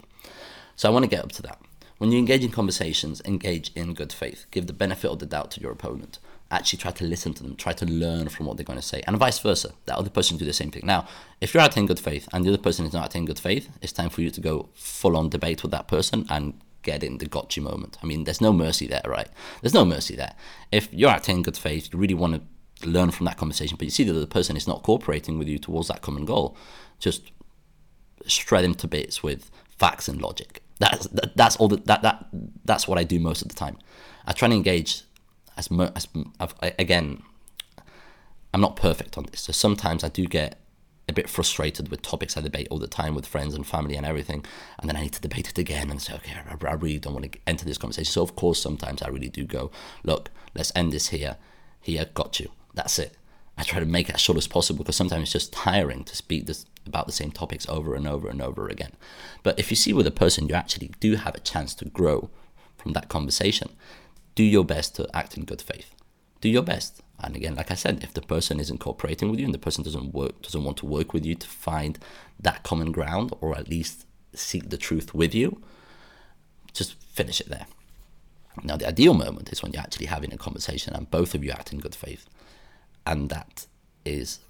So 0.77 0.89
I 0.89 0.93
want 0.93 1.03
to 1.03 1.09
get 1.09 1.25
up 1.25 1.33
to 1.33 1.43
that. 1.43 1.61
When 1.99 2.13
you 2.13 2.19
engage 2.19 2.45
in 2.45 2.51
conversations, 2.51 3.23
engage 3.25 3.71
in 3.75 3.95
good 3.95 4.13
faith. 4.13 4.45
Give 4.51 4.67
the 4.67 4.73
benefit 4.75 5.11
of 5.11 5.19
the 5.19 5.27
doubt 5.27 5.51
to 5.53 5.61
your 5.61 5.73
opponent. 5.73 6.19
Actually 6.51 6.79
try 6.79 6.91
to 6.93 7.05
listen 7.05 7.33
to 7.35 7.43
them, 7.43 7.57
try 7.57 7.73
to 7.73 7.87
learn 7.87 8.29
from 8.29 8.47
what 8.47 8.57
they're 8.57 8.65
going 8.65 8.79
to 8.79 8.85
say, 8.85 9.03
and 9.07 9.17
vice 9.17 9.39
versa. 9.39 9.73
That 9.87 9.97
other 9.97 10.11
person 10.11 10.37
do 10.37 10.45
the 10.45 10.53
same 10.53 10.71
thing. 10.71 10.83
Now, 10.85 11.09
if 11.41 11.55
you're 11.55 11.63
acting 11.63 11.85
in 11.85 11.87
good 11.87 11.99
faith 11.99 12.29
and 12.33 12.45
the 12.45 12.51
other 12.51 12.63
person 12.63 12.85
is 12.85 12.93
not 12.93 13.05
acting 13.05 13.23
in 13.23 13.27
good 13.27 13.39
faith, 13.39 13.69
it's 13.81 13.93
time 13.93 14.11
for 14.11 14.21
you 14.21 14.31
to 14.31 14.41
go 14.41 14.69
full 14.75 15.17
on 15.17 15.31
debate 15.31 15.63
with 15.63 15.73
that 15.73 15.89
person 15.89 16.27
and 16.29 16.61
get 16.83 17.03
in 17.03 17.19
the 17.19 17.27
gotcha 17.27 17.61
moment. 17.61 17.99
I 18.03 18.07
mean, 18.07 18.25
there's 18.25 18.41
no 18.41 18.53
mercy 18.53 18.87
there, 18.87 19.03
right? 19.07 19.29
There's 19.63 19.75
no 19.75 19.85
mercy 19.85 20.15
there. 20.15 20.35
If 20.71 20.93
you're 20.93 21.11
acting 21.11 21.39
in 21.39 21.43
good 21.43 21.57
faith, 21.57 21.93
you 21.93 21.99
really 21.99 22.15
want 22.15 22.35
to 22.35 22.89
learn 22.89 23.11
from 23.11 23.25
that 23.25 23.39
conversation, 23.39 23.77
but 23.79 23.87
you 23.87 23.91
see 23.91 24.05
that 24.05 24.13
the 24.13 24.19
other 24.19 24.27
person 24.27 24.57
is 24.57 24.69
not 24.69 24.83
cooperating 24.83 25.39
with 25.39 25.49
you 25.49 25.59
towards 25.59 25.89
that 25.89 26.03
common 26.03 26.27
goal, 26.27 26.57
just 27.01 27.33
shred 28.27 28.65
them 28.65 28.75
to 28.75 28.87
bits 28.87 29.23
with 29.23 29.51
facts 29.79 30.09
and 30.09 30.21
logic. 30.21 30.63
That's 30.79 31.07
that, 31.09 31.37
that's 31.37 31.57
all 31.57 31.69
that, 31.69 31.87
that 31.87 32.03
that 32.03 32.27
that's 32.65 32.87
what 32.87 32.99
I 32.99 33.05
do 33.05 33.19
most 33.19 33.43
of 33.43 33.49
the 33.49 33.55
time. 33.55 33.79
I 34.27 34.33
try 34.33 34.49
to 34.49 34.55
engage 34.55 35.03
as 35.57 35.71
much 35.71 35.93
as 35.97 36.09
i've 36.41 36.55
again. 36.79 37.23
I'm 38.55 38.61
not 38.61 38.77
perfect 38.77 39.19
on 39.19 39.25
this, 39.31 39.41
so 39.43 39.53
sometimes 39.53 40.03
I 40.03 40.09
do 40.09 40.27
get 40.27 40.59
a 41.09 41.13
bit 41.13 41.29
frustrated 41.29 41.89
with 41.91 42.03
topics 42.03 42.37
I 42.37 42.41
debate 42.41 42.69
all 42.71 42.79
the 42.79 42.89
time 42.89 43.15
with 43.15 43.27
friends 43.27 43.55
and 43.55 43.67
family 43.67 43.97
and 43.97 44.07
everything, 44.07 44.45
and 44.79 44.89
then 44.89 44.97
I 44.97 45.03
need 45.03 45.13
to 45.13 45.21
debate 45.21 45.49
it 45.49 45.59
again 45.59 45.91
and 45.91 46.01
say, 46.01 46.15
okay, 46.15 46.33
I, 46.35 46.67
I 46.67 46.73
really 46.73 46.99
don't 46.99 47.15
want 47.15 47.31
to 47.31 47.39
enter 47.47 47.65
this 47.65 47.79
conversation. 47.79 48.11
So 48.11 48.23
of 48.23 48.35
course, 48.35 48.61
sometimes 48.61 49.03
I 49.03 49.09
really 49.09 49.29
do 49.29 49.45
go, 49.45 49.71
look, 50.05 50.31
let's 50.55 50.73
end 50.75 50.93
this 50.93 51.09
here. 51.09 51.37
Here, 51.81 52.07
got 52.15 52.41
you. 52.41 52.51
That's 52.75 52.99
it. 52.99 53.17
I 53.57 53.63
try 53.63 53.79
to 53.79 53.87
make 53.87 54.09
it 54.09 54.17
as 54.17 54.21
short 54.21 54.39
as 54.39 54.49
possible 54.49 54.79
because 54.79 54.97
sometimes 54.97 55.23
it's 55.23 55.33
just 55.33 55.53
tiring 55.53 56.03
to 56.05 56.17
speak 56.17 56.47
this, 56.47 56.67
about 56.87 57.07
the 57.07 57.13
same 57.13 57.31
topics 57.31 57.69
over 57.69 57.95
and 57.95 58.07
over 58.07 58.29
and 58.29 58.41
over 58.41 58.69
again. 58.69 58.93
But 59.43 59.59
if 59.59 59.71
you 59.71 59.77
see 59.77 59.93
with 59.93 60.07
a 60.07 60.13
person, 60.13 60.49
you 60.49 60.55
actually 60.55 60.93
do 61.01 61.17
have 61.17 61.35
a 61.35 61.41
chance 61.41 61.75
to 61.77 61.85
grow 61.85 62.31
from 62.77 62.93
that 62.93 63.09
conversation, 63.09 63.71
do 64.35 64.45
your 64.45 64.65
best 64.65 64.95
to 64.97 65.09
act 65.17 65.37
in 65.37 65.45
good 65.45 65.63
faith. 65.63 65.95
Do 66.41 66.49
your 66.49 66.63
best. 66.63 67.03
And 67.19 67.35
again, 67.35 67.55
like 67.55 67.71
I 67.71 67.75
said, 67.75 68.05
if 68.05 68.13
the 68.13 68.21
person 68.21 68.61
isn't 68.61 68.79
cooperating 68.79 69.31
with 69.31 69.41
you 69.41 69.47
and 69.47 69.55
the 69.55 69.59
person 69.59 69.83
doesn't 69.83 70.13
work, 70.13 70.43
doesn't 70.43 70.65
want 70.65 70.77
to 70.79 70.87
work 70.87 71.13
with 71.13 71.25
you 71.25 71.35
to 71.35 71.47
find 71.47 71.99
that 72.39 72.63
common 72.63 72.93
ground 72.93 73.33
or 73.41 73.57
at 73.57 73.69
least 73.69 74.07
seek 74.35 74.69
the 74.69 74.77
truth 74.77 75.15
with 75.15 75.35
you, 75.35 75.63
just 76.73 76.95
finish 77.11 77.41
it 77.41 77.49
there. 77.49 77.67
Now, 78.63 78.77
the 78.77 78.87
ideal 78.87 79.15
moment 79.15 79.51
is 79.53 79.63
when 79.63 79.73
you're 79.73 79.83
actually 79.83 80.07
having 80.07 80.33
a 80.33 80.39
conversation 80.39 80.95
and 80.95 81.11
both 81.11 81.35
of 81.35 81.43
you 81.43 81.51
act 81.51 81.73
in 81.73 81.79
good 81.79 81.95
faith. 81.95 82.27
And 83.07 83.31
that 83.31 83.67
is, 84.05 84.41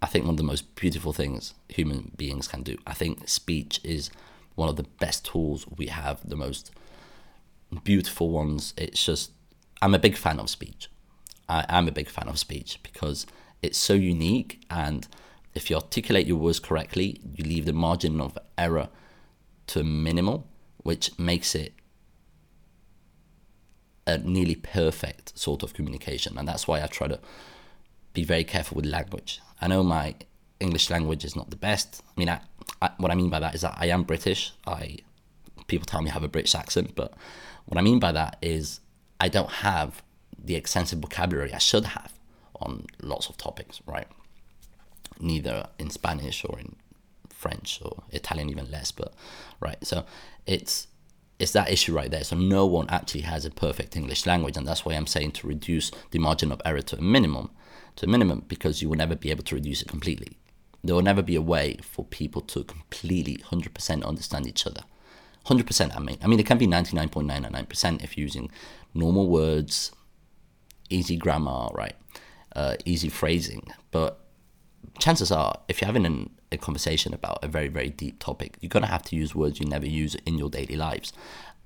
I 0.00 0.06
think, 0.06 0.24
one 0.24 0.34
of 0.34 0.38
the 0.38 0.44
most 0.44 0.74
beautiful 0.74 1.12
things 1.12 1.54
human 1.68 2.12
beings 2.16 2.48
can 2.48 2.62
do. 2.62 2.78
I 2.86 2.94
think 2.94 3.28
speech 3.28 3.80
is 3.82 4.10
one 4.54 4.68
of 4.68 4.76
the 4.76 4.84
best 4.84 5.24
tools 5.24 5.66
we 5.76 5.86
have, 5.86 6.20
the 6.28 6.36
most 6.36 6.70
beautiful 7.84 8.30
ones. 8.30 8.74
It's 8.76 9.04
just, 9.04 9.32
I'm 9.82 9.94
a 9.94 9.98
big 9.98 10.16
fan 10.16 10.38
of 10.38 10.50
speech. 10.50 10.88
I 11.48 11.64
am 11.68 11.88
a 11.88 11.92
big 11.92 12.08
fan 12.08 12.28
of 12.28 12.38
speech 12.38 12.80
because 12.82 13.26
it's 13.62 13.78
so 13.78 13.94
unique. 13.94 14.64
And 14.70 15.06
if 15.54 15.70
you 15.70 15.76
articulate 15.76 16.26
your 16.26 16.36
words 16.36 16.60
correctly, 16.60 17.20
you 17.34 17.44
leave 17.44 17.66
the 17.66 17.72
margin 17.72 18.20
of 18.20 18.38
error 18.56 18.88
to 19.68 19.82
minimal, 19.82 20.46
which 20.78 21.18
makes 21.18 21.54
it 21.54 21.74
a 24.06 24.18
nearly 24.18 24.54
perfect 24.54 25.38
sort 25.38 25.62
of 25.62 25.74
communication. 25.74 26.38
And 26.38 26.48
that's 26.48 26.66
why 26.66 26.82
I 26.82 26.86
try 26.86 27.08
to 27.08 27.18
be 28.18 28.24
very 28.24 28.44
careful 28.44 28.76
with 28.76 28.86
language. 28.86 29.40
I 29.60 29.68
know 29.68 29.82
my 29.82 30.14
English 30.60 30.90
language 30.90 31.24
is 31.24 31.36
not 31.36 31.50
the 31.50 31.56
best. 31.56 32.02
I 32.08 32.14
mean, 32.20 32.28
I, 32.28 32.40
I, 32.82 32.90
what 32.98 33.10
I 33.12 33.14
mean 33.14 33.30
by 33.30 33.40
that 33.40 33.54
is 33.54 33.60
that 33.60 33.76
I 33.78 33.86
am 33.86 34.02
British. 34.02 34.52
I 34.66 34.98
people 35.68 35.86
tell 35.86 36.02
me 36.02 36.10
I 36.10 36.14
have 36.14 36.24
a 36.24 36.34
British 36.36 36.54
accent, 36.54 36.94
but 36.94 37.12
what 37.66 37.78
I 37.78 37.82
mean 37.82 38.00
by 38.00 38.12
that 38.12 38.38
is 38.42 38.80
I 39.20 39.28
don't 39.28 39.50
have 39.50 40.02
the 40.48 40.56
extensive 40.56 40.98
vocabulary 41.00 41.52
I 41.52 41.58
should 41.58 41.84
have 41.96 42.12
on 42.60 42.86
lots 43.02 43.28
of 43.28 43.36
topics, 43.36 43.80
right? 43.86 44.08
Neither 45.20 45.68
in 45.78 45.90
Spanish 45.90 46.44
or 46.44 46.58
in 46.58 46.76
French 47.28 47.80
or 47.84 48.02
Italian, 48.10 48.50
even 48.50 48.70
less. 48.70 48.90
But 48.90 49.12
right, 49.60 49.78
so 49.86 50.04
it's 50.46 50.88
it's 51.38 51.52
that 51.52 51.70
issue 51.70 51.94
right 51.94 52.10
there. 52.10 52.24
So 52.24 52.34
no 52.36 52.66
one 52.66 52.88
actually 52.88 53.20
has 53.22 53.44
a 53.44 53.50
perfect 53.50 53.96
English 53.96 54.26
language, 54.26 54.56
and 54.56 54.66
that's 54.66 54.84
why 54.84 54.94
I'm 54.94 55.06
saying 55.06 55.32
to 55.32 55.46
reduce 55.46 55.92
the 56.10 56.18
margin 56.18 56.50
of 56.50 56.60
error 56.64 56.82
to 56.82 56.98
a 56.98 57.00
minimum, 57.00 57.50
to 57.98 58.06
a 58.06 58.08
minimum, 58.08 58.44
because 58.46 58.80
you 58.80 58.88
will 58.88 58.96
never 58.96 59.16
be 59.16 59.30
able 59.30 59.42
to 59.44 59.56
reduce 59.56 59.82
it 59.82 59.88
completely. 59.88 60.38
There 60.84 60.94
will 60.94 61.02
never 61.02 61.22
be 61.22 61.34
a 61.34 61.42
way 61.42 61.78
for 61.82 62.04
people 62.04 62.40
to 62.42 62.62
completely 62.62 63.38
100% 63.38 64.04
understand 64.04 64.46
each 64.46 64.66
other. 64.66 64.82
100%, 65.46 65.96
I 65.96 65.98
mean. 65.98 66.18
I 66.22 66.28
mean, 66.28 66.38
it 66.38 66.46
can 66.46 66.58
be 66.58 66.66
99.99% 66.66 68.04
if 68.04 68.16
using 68.16 68.50
normal 68.94 69.28
words, 69.28 69.90
easy 70.88 71.16
grammar, 71.16 71.68
right? 71.72 71.94
Uh, 72.54 72.76
easy 72.84 73.08
phrasing. 73.08 73.72
But 73.90 74.20
chances 75.00 75.32
are, 75.32 75.58
if 75.68 75.80
you're 75.80 75.86
having 75.86 76.06
an, 76.06 76.30
a 76.52 76.56
conversation 76.56 77.12
about 77.12 77.42
a 77.42 77.48
very, 77.48 77.68
very 77.68 77.90
deep 77.90 78.20
topic, 78.20 78.58
you're 78.60 78.68
going 78.68 78.84
to 78.84 78.90
have 78.90 79.02
to 79.04 79.16
use 79.16 79.34
words 79.34 79.58
you 79.58 79.66
never 79.66 79.86
use 79.86 80.14
in 80.26 80.38
your 80.38 80.50
daily 80.50 80.76
lives. 80.76 81.12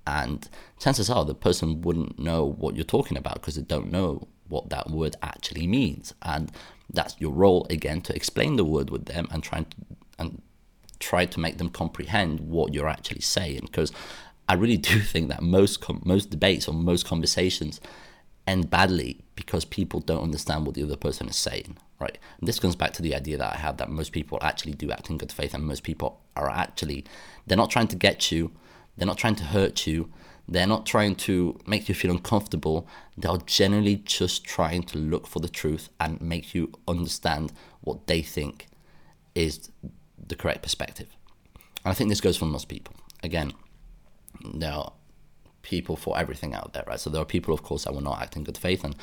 And 0.07 0.49
chances 0.81 1.11
are 1.11 1.25
the 1.27 1.35
person 1.35 1.83
wouldn't 1.83 2.19
know 2.19 2.45
what 2.45 2.75
you're 2.75 2.85
talking 2.85 3.19
about 3.19 3.35
because 3.35 3.57
they 3.57 3.63
don't 3.63 3.93
know 3.93 4.27
what 4.49 4.69
that 4.71 4.91
word 4.91 5.17
actually 5.23 5.67
means. 5.67 6.15
And 6.23 6.51
that's 6.93 7.17
your 7.19 7.33
role 7.33 7.67
again 7.71 8.01
to 8.03 8.15
explain 8.15 8.57
the 8.57 8.65
word 8.65 8.91
with 8.91 9.07
them 9.07 9.29
and 9.31 9.43
try 9.43 9.61
to, 9.61 9.77
and 10.19 10.43
try 10.99 11.27
to 11.27 11.41
make 11.41 11.59
them 11.59 11.71
comprehend 11.71 12.41
what 12.41 12.75
you're 12.75 12.89
actually 12.89 13.23
saying. 13.23 13.61
Because 13.63 13.93
I 14.49 14.55
really 14.55 14.77
do 14.91 15.01
think 15.01 15.29
that 15.29 15.43
most 15.43 15.81
com- 15.81 16.03
most 16.05 16.31
debates 16.31 16.69
or 16.69 16.75
most 16.75 17.07
conversations 17.07 17.81
end 18.47 18.69
badly 18.71 19.21
because 19.37 19.65
people 19.65 20.01
don't 20.01 20.23
understand 20.23 20.67
what 20.67 20.75
the 20.75 20.83
other 20.83 20.97
person 20.97 21.29
is 21.29 21.37
saying 21.37 21.77
right? 22.03 22.19
And 22.41 22.49
this 22.49 22.59
comes 22.59 22.77
back 22.77 22.93
to 22.95 23.03
the 23.03 23.15
idea 23.15 23.39
that 23.39 23.55
I 23.55 23.57
have 23.59 23.77
that 23.77 23.89
most 23.89 24.13
people 24.13 24.39
actually 24.43 24.73
do 24.73 24.91
act 24.91 25.09
in 25.09 25.17
good 25.17 25.33
faith, 25.33 25.55
and 25.55 25.65
most 25.65 25.85
people 25.85 26.21
are 26.37 26.51
actually 26.51 27.05
they're 27.47 27.57
not 27.57 27.71
trying 27.71 27.89
to 27.89 27.97
get 27.97 28.31
you, 28.33 28.51
they're 28.97 29.07
not 29.07 29.19
trying 29.19 29.37
to 29.37 29.45
hurt 29.45 29.87
you, 29.87 30.11
they're 30.49 30.67
not 30.67 30.87
trying 30.87 31.15
to 31.17 31.59
make 31.67 31.89
you 31.89 31.95
feel 31.95 32.11
uncomfortable. 32.11 32.87
They're 33.17 33.37
generally 33.47 33.97
just 33.97 34.45
trying 34.45 34.83
to 34.85 34.99
look 34.99 35.27
for 35.27 35.41
the 35.41 35.49
truth 35.49 35.89
and 36.01 36.21
make 36.21 36.55
you 36.55 36.73
understand 36.87 37.53
what 37.81 38.07
they 38.07 38.23
think 38.23 38.69
is 39.35 39.71
the 40.27 40.37
correct 40.37 40.63
perspective. 40.63 41.09
And 41.85 41.91
I 41.91 41.95
think 41.95 42.11
this 42.11 42.21
goes 42.21 42.37
for 42.37 42.45
most 42.45 42.69
people. 42.69 42.95
Again, 43.23 43.53
there 44.55 44.73
are 44.73 44.93
people 45.63 45.97
for 45.97 46.19
everything 46.19 46.55
out 46.55 46.73
there, 46.73 46.85
right? 46.87 47.01
So 47.01 47.11
there 47.11 47.23
are 47.23 47.27
people, 47.27 47.55
of 47.55 47.63
course, 47.63 47.85
that 47.85 47.95
will 47.95 48.01
not 48.01 48.21
act 48.21 48.37
in 48.37 48.45
good 48.45 48.59
faith, 48.59 48.85
and 48.85 48.97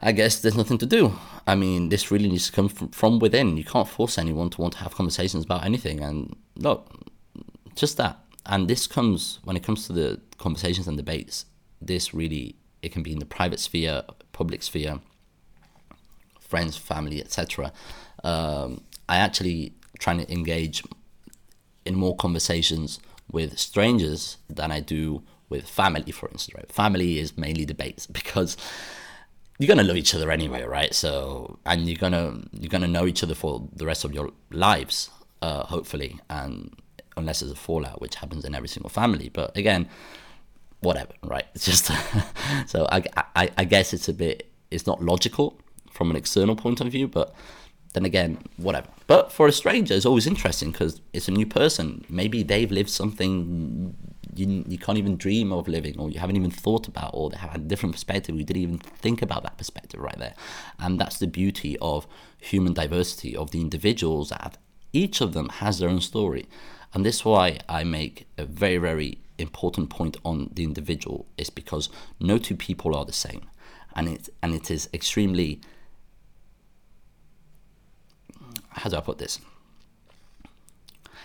I 0.00 0.12
guess 0.12 0.40
there's 0.40 0.56
nothing 0.56 0.78
to 0.78 0.86
do. 0.86 1.18
I 1.46 1.54
mean, 1.54 1.88
this 1.88 2.10
really 2.10 2.28
needs 2.28 2.46
to 2.46 2.52
come 2.52 2.68
from, 2.68 2.88
from 2.88 3.18
within. 3.18 3.56
You 3.56 3.64
can't 3.64 3.88
force 3.88 4.18
anyone 4.18 4.50
to 4.50 4.60
want 4.60 4.74
to 4.74 4.80
have 4.80 4.94
conversations 4.94 5.44
about 5.44 5.64
anything. 5.64 6.00
And 6.00 6.36
look, 6.56 6.90
just 7.74 7.96
that. 7.98 8.18
And 8.46 8.68
this 8.68 8.86
comes 8.86 9.38
when 9.44 9.56
it 9.56 9.62
comes 9.62 9.86
to 9.86 9.92
the 9.92 10.20
conversations 10.38 10.86
and 10.86 10.96
debates. 10.96 11.46
This 11.80 12.12
really 12.12 12.56
it 12.82 12.92
can 12.92 13.02
be 13.02 13.12
in 13.12 13.18
the 13.18 13.24
private 13.24 13.60
sphere, 13.60 14.02
public 14.32 14.62
sphere, 14.62 15.00
friends, 16.38 16.76
family, 16.76 17.20
etc. 17.20 17.72
Um, 18.22 18.82
I 19.08 19.16
actually 19.16 19.72
try 19.98 20.16
to 20.16 20.30
engage 20.30 20.82
in 21.86 21.94
more 21.94 22.14
conversations 22.16 23.00
with 23.30 23.58
strangers 23.58 24.36
than 24.48 24.70
I 24.70 24.80
do 24.80 25.22
with 25.48 25.68
family, 25.68 26.12
for 26.12 26.28
instance. 26.28 26.54
Right? 26.54 26.70
Family 26.70 27.18
is 27.18 27.38
mainly 27.38 27.64
debates 27.64 28.06
because 28.20 28.56
you're 29.58 29.68
gonna 29.68 29.82
love 29.82 29.96
each 29.96 30.14
other 30.14 30.30
anyway, 30.30 30.62
right? 30.64 30.94
So, 30.94 31.58
and 31.64 31.88
you're 31.88 31.98
gonna 31.98 32.40
you're 32.52 32.68
gonna 32.68 32.88
know 32.88 33.06
each 33.06 33.22
other 33.22 33.34
for 33.34 33.66
the 33.72 33.86
rest 33.86 34.04
of 34.04 34.12
your 34.12 34.30
lives, 34.50 35.10
uh, 35.42 35.64
hopefully, 35.64 36.20
and 36.28 36.74
unless 37.16 37.40
there's 37.40 37.52
a 37.52 37.56
fallout, 37.56 38.00
which 38.00 38.16
happens 38.16 38.44
in 38.44 38.54
every 38.54 38.68
single 38.68 38.90
family. 38.90 39.28
But 39.28 39.56
again, 39.56 39.88
whatever, 40.80 41.12
right? 41.22 41.46
It's 41.54 41.64
just 41.64 41.90
so 42.66 42.86
I, 42.90 43.04
I 43.36 43.50
I 43.58 43.64
guess 43.64 43.92
it's 43.92 44.08
a 44.08 44.14
bit 44.14 44.50
it's 44.70 44.86
not 44.86 45.02
logical 45.02 45.58
from 45.90 46.10
an 46.10 46.16
external 46.16 46.56
point 46.56 46.80
of 46.80 46.88
view, 46.88 47.06
but 47.08 47.34
then 47.92 48.04
again, 48.04 48.38
whatever. 48.56 48.88
But 49.06 49.32
for 49.32 49.46
a 49.46 49.52
stranger, 49.52 49.94
it's 49.94 50.06
always 50.06 50.26
interesting 50.26 50.72
because 50.72 51.00
it's 51.12 51.28
a 51.28 51.30
new 51.30 51.46
person. 51.46 52.04
Maybe 52.08 52.42
they've 52.42 52.70
lived 52.70 52.90
something 52.90 53.94
you, 54.36 54.64
you 54.66 54.78
can't 54.78 54.98
even 54.98 55.16
dream 55.16 55.52
of 55.52 55.68
living 55.68 55.98
or 55.98 56.10
you 56.10 56.18
haven't 56.18 56.36
even 56.36 56.50
thought 56.50 56.88
about 56.88 57.10
or 57.14 57.30
they 57.30 57.36
have 57.36 57.54
a 57.54 57.58
different 57.58 57.94
perspective 57.94 58.36
you 58.36 58.44
didn't 58.44 58.62
even 58.62 58.78
think 58.78 59.22
about 59.22 59.42
that 59.42 59.56
perspective 59.56 60.00
right 60.00 60.18
there 60.18 60.34
and 60.78 61.00
that's 61.00 61.18
the 61.18 61.26
beauty 61.26 61.76
of 61.80 62.06
human 62.38 62.72
diversity 62.72 63.36
of 63.36 63.50
the 63.52 63.60
individuals 63.60 64.30
that 64.30 64.58
each 64.92 65.20
of 65.20 65.34
them 65.34 65.48
has 65.48 65.78
their 65.78 65.88
own 65.88 66.00
story 66.00 66.46
and 66.94 67.04
this 67.04 67.16
is 67.16 67.24
why 67.24 67.58
i 67.68 67.84
make 67.84 68.26
a 68.38 68.44
very 68.44 68.78
very 68.78 69.18
important 69.38 69.90
point 69.90 70.16
on 70.24 70.48
the 70.54 70.64
individual 70.64 71.26
is 71.36 71.50
because 71.50 71.88
no 72.20 72.38
two 72.38 72.56
people 72.56 72.94
are 72.94 73.04
the 73.04 73.12
same 73.12 73.42
and 73.94 74.08
it 74.08 74.28
and 74.42 74.54
it 74.54 74.70
is 74.70 74.88
extremely 74.94 75.60
how 78.70 78.88
do 78.88 78.96
i 78.96 79.00
put 79.00 79.18
this 79.18 79.40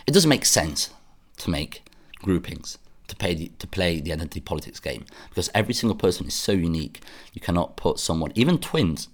it 0.08 0.12
doesn't 0.12 0.30
make 0.30 0.46
sense 0.46 0.90
to 1.38 1.50
make 1.50 1.84
groupings 2.18 2.78
to 3.10 3.16
play 3.16 3.34
the, 3.34 3.52
to 3.60 3.68
play 3.68 4.00
the 4.00 4.14
identity 4.14 4.40
politics 4.40 4.80
game 4.80 5.06
because 5.30 5.50
every 5.54 5.74
single 5.74 5.98
person 5.98 6.28
is 6.28 6.34
so 6.34 6.54
unique. 6.54 7.02
You 7.34 7.42
cannot 7.42 7.76
put 7.76 8.00
someone, 8.00 8.32
even 8.36 8.58
twins. 8.60 9.10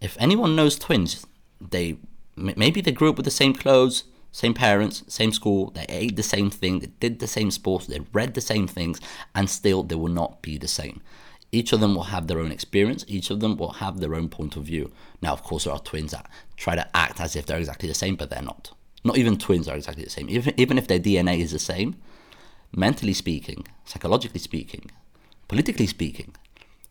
If 0.00 0.16
anyone 0.18 0.56
knows 0.56 0.78
twins, 0.78 1.26
they 1.60 1.98
maybe 2.36 2.80
they 2.80 2.92
grew 2.92 3.10
up 3.10 3.16
with 3.16 3.24
the 3.24 3.30
same 3.30 3.52
clothes, 3.52 4.04
same 4.32 4.54
parents, 4.54 5.04
same 5.08 5.32
school, 5.32 5.70
they 5.70 5.86
ate 5.88 6.16
the 6.16 6.22
same 6.22 6.50
thing, 6.50 6.80
they 6.80 6.90
did 7.00 7.18
the 7.18 7.26
same 7.26 7.50
sports, 7.50 7.86
they 7.86 8.00
read 8.12 8.34
the 8.34 8.40
same 8.40 8.66
things, 8.66 9.00
and 9.34 9.48
still 9.48 9.82
they 9.82 9.94
will 9.94 10.08
not 10.08 10.42
be 10.42 10.58
the 10.58 10.68
same. 10.68 11.00
Each 11.50 11.72
of 11.72 11.80
them 11.80 11.94
will 11.94 12.04
have 12.04 12.26
their 12.26 12.40
own 12.40 12.52
experience, 12.52 13.04
each 13.08 13.30
of 13.30 13.40
them 13.40 13.56
will 13.56 13.72
have 13.72 14.00
their 14.00 14.14
own 14.14 14.28
point 14.28 14.56
of 14.56 14.64
view. 14.64 14.92
Now, 15.22 15.32
of 15.32 15.42
course, 15.42 15.64
there 15.64 15.72
are 15.72 15.80
twins 15.80 16.12
that 16.12 16.30
try 16.56 16.74
to 16.74 16.96
act 16.96 17.20
as 17.20 17.36
if 17.36 17.46
they're 17.46 17.58
exactly 17.58 17.88
the 17.88 17.94
same, 17.94 18.16
but 18.16 18.28
they're 18.28 18.42
not. 18.42 18.72
Not 19.02 19.16
even 19.16 19.38
twins 19.38 19.66
are 19.66 19.76
exactly 19.76 20.04
the 20.04 20.10
same. 20.10 20.28
Even, 20.28 20.54
even 20.58 20.76
if 20.76 20.88
their 20.88 21.00
DNA 21.00 21.38
is 21.38 21.52
the 21.52 21.58
same, 21.58 21.96
mentally 22.76 23.14
speaking, 23.14 23.66
psychologically 23.86 24.40
speaking, 24.40 24.90
politically 25.46 25.86
speaking, 25.86 26.34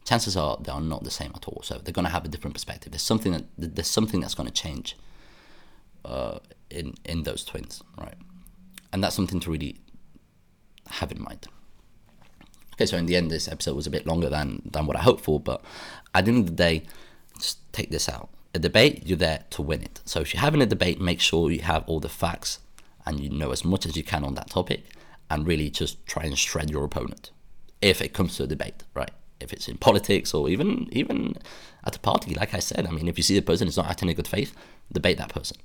chances 0.05 0.35
are 0.35 0.57
they 0.59 0.71
are 0.71 0.81
not 0.81 1.03
the 1.03 1.11
same 1.11 1.31
at 1.35 1.47
all. 1.47 1.61
So 1.63 1.77
they're 1.77 1.93
going 1.93 2.05
to 2.05 2.11
have 2.11 2.25
a 2.25 2.29
different 2.29 2.55
perspective. 2.55 2.91
There's 2.91 3.03
something 3.03 3.33
that 3.33 3.45
there's 3.57 3.87
something 3.87 4.21
that's 4.21 4.35
going 4.35 4.49
to 4.49 4.53
change 4.53 4.95
uh, 6.07 6.39
in 6.69 6.95
in 7.05 7.23
those 7.23 7.43
twins, 7.43 7.83
right? 7.99 8.15
And 8.93 9.03
that's 9.03 9.15
something 9.15 9.39
to 9.41 9.51
really 9.51 9.77
have 10.89 11.11
in 11.11 11.21
mind. 11.21 11.47
Okay, 12.73 12.85
so 12.85 12.97
in 12.97 13.05
the 13.07 13.15
end, 13.15 13.31
this 13.31 13.47
episode 13.47 13.75
was 13.75 13.87
a 13.87 13.91
bit 13.91 14.05
longer 14.05 14.29
than 14.29 14.61
than 14.71 14.85
what 14.85 14.95
I 14.95 15.01
hoped 15.01 15.23
for, 15.23 15.39
but 15.39 15.63
at 16.13 16.25
the 16.25 16.31
end 16.31 16.41
of 16.41 16.47
the 16.47 16.63
day, 16.63 16.83
just 17.37 17.59
take 17.73 17.91
this 17.91 18.07
out. 18.07 18.29
A 18.53 18.59
debate, 18.59 19.05
you're 19.05 19.17
there 19.17 19.43
to 19.51 19.61
win 19.61 19.83
it. 19.83 20.01
So 20.05 20.21
if 20.21 20.33
you're 20.33 20.41
having 20.41 20.61
a 20.61 20.65
debate, 20.65 20.99
make 20.99 21.19
sure 21.19 21.51
you 21.51 21.61
have 21.61 21.83
all 21.87 21.99
the 21.99 22.09
facts 22.09 22.59
and 23.05 23.19
you 23.19 23.29
know 23.29 23.51
as 23.51 23.63
much 23.63 23.85
as 23.85 23.95
you 23.95 24.03
can 24.03 24.23
on 24.23 24.35
that 24.35 24.49
topic 24.49 24.83
and 25.29 25.47
really 25.47 25.69
just 25.69 26.05
try 26.05 26.23
and 26.23 26.37
shred 26.37 26.69
your 26.69 26.83
opponent 26.83 27.31
if 27.81 28.01
it 28.01 28.13
comes 28.13 28.37
to 28.37 28.43
a 28.43 28.47
debate, 28.47 28.83
right? 28.93 29.11
If 29.39 29.53
it's 29.53 29.67
in 29.67 29.77
politics 29.77 30.33
or 30.33 30.49
even 30.49 30.87
even 30.91 31.35
at 31.85 31.95
a 31.95 31.99
party, 31.99 32.33
like 32.33 32.53
I 32.53 32.59
said, 32.59 32.87
I 32.87 32.91
mean, 32.91 33.07
if 33.07 33.17
you 33.17 33.23
see 33.23 33.37
a 33.37 33.41
person 33.41 33.67
is 33.67 33.77
not 33.77 33.87
acting 33.87 34.09
in 34.09 34.15
good 34.15 34.27
faith, 34.27 34.55
debate 34.91 35.17
that 35.17 35.29
person. 35.29 35.57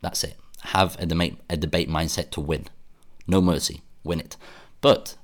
That's 0.00 0.24
it. 0.24 0.36
Have 0.62 0.96
a 0.98 1.06
debate 1.06 1.38
a 1.48 1.56
debate 1.56 1.88
mindset 1.88 2.30
to 2.32 2.40
win. 2.40 2.66
No 3.26 3.40
mercy, 3.40 3.82
win 4.02 4.20
it. 4.20 4.36
But 4.80 5.16